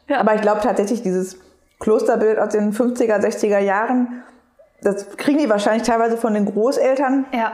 [0.09, 1.39] Aber ich glaube tatsächlich, dieses
[1.81, 4.23] Klosterbild aus den 50er, 60er Jahren,
[4.83, 7.53] das kriegen die wahrscheinlich teilweise von den Großeltern ja.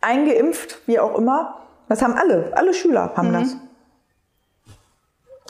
[0.00, 1.62] eingeimpft, wie auch immer.
[1.88, 3.56] Das haben alle, alle Schüler haben das.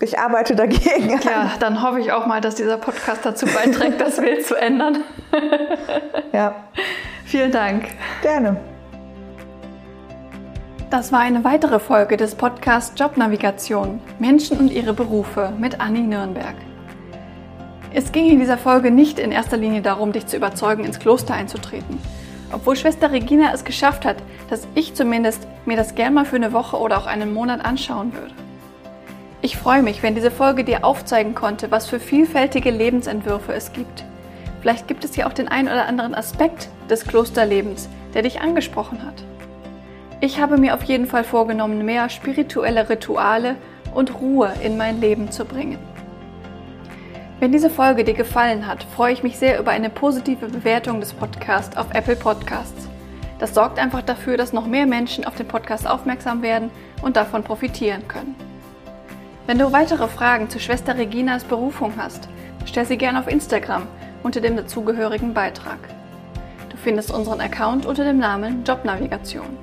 [0.01, 1.21] Ich arbeite dagegen.
[1.23, 5.03] Ja, dann hoffe ich auch mal, dass dieser Podcast dazu beiträgt, das Bild zu ändern.
[6.33, 6.55] Ja,
[7.29, 7.89] Vielen Dank.
[8.23, 8.57] gerne.
[10.89, 16.55] Das war eine weitere Folge des Podcasts Jobnavigation Menschen und ihre Berufe mit Anni Nürnberg.
[17.93, 21.35] Es ging in dieser Folge nicht in erster Linie darum, dich zu überzeugen, ins Kloster
[21.35, 21.99] einzutreten.
[22.51, 24.17] Obwohl Schwester Regina es geschafft hat,
[24.49, 28.15] dass ich zumindest mir das gern mal für eine Woche oder auch einen Monat anschauen
[28.15, 28.33] würde.
[29.43, 34.07] Ich freue mich, wenn diese Folge dir aufzeigen konnte, was für vielfältige Lebensentwürfe es gibt.
[34.61, 39.05] Vielleicht gibt es ja auch den einen oder anderen Aspekt des Klosterlebens, der dich angesprochen
[39.05, 39.25] hat.
[40.21, 43.55] Ich habe mir auf jeden Fall vorgenommen, mehr spirituelle Rituale
[43.95, 45.79] und Ruhe in mein Leben zu bringen.
[47.41, 51.13] Wenn diese Folge dir gefallen hat, freue ich mich sehr über eine positive Bewertung des
[51.13, 52.89] Podcasts auf Apple Podcasts.
[53.39, 57.45] Das sorgt einfach dafür, dass noch mehr Menschen auf den Podcast aufmerksam werden und davon
[57.45, 58.35] profitieren können.
[59.47, 62.29] Wenn du weitere Fragen zu Schwester Reginas Berufung hast,
[62.67, 63.87] stell sie gerne auf Instagram
[64.23, 65.79] unter dem dazugehörigen Beitrag.
[66.69, 69.57] Du findest unseren Account unter dem Namen Jobnavigation.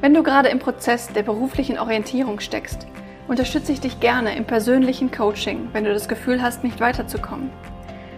[0.00, 2.86] Wenn du gerade im Prozess der beruflichen Orientierung steckst,
[3.28, 7.50] unterstütze ich dich gerne im persönlichen Coaching, wenn du das Gefühl hast, nicht weiterzukommen.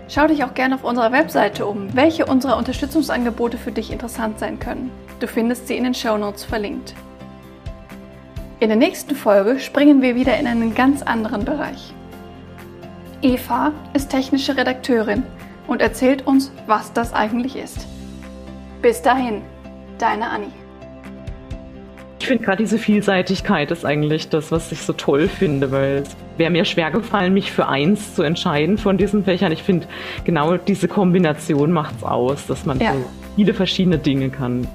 [0.08, 4.58] Schau dich auch gerne auf unserer Webseite um, welche unserer Unterstützungsangebote für dich interessant sein
[4.58, 4.90] können.
[5.20, 6.94] Du findest sie in den Shownotes verlinkt.
[8.60, 11.92] In der nächsten Folge springen wir wieder in einen ganz anderen Bereich.
[13.24, 15.22] Eva ist technische Redakteurin
[15.66, 17.86] und erzählt uns, was das eigentlich ist.
[18.82, 19.40] Bis dahin,
[19.96, 20.48] deine Anni.
[22.20, 26.14] Ich finde gerade diese Vielseitigkeit ist eigentlich das, was ich so toll finde, weil es
[26.36, 29.52] wäre mir schwer gefallen, mich für eins zu entscheiden von diesen Fächern.
[29.52, 29.86] Ich finde,
[30.24, 32.92] genau diese Kombination macht es aus, dass man Ja.
[32.92, 33.04] so
[33.36, 34.68] viele verschiedene Dinge kann.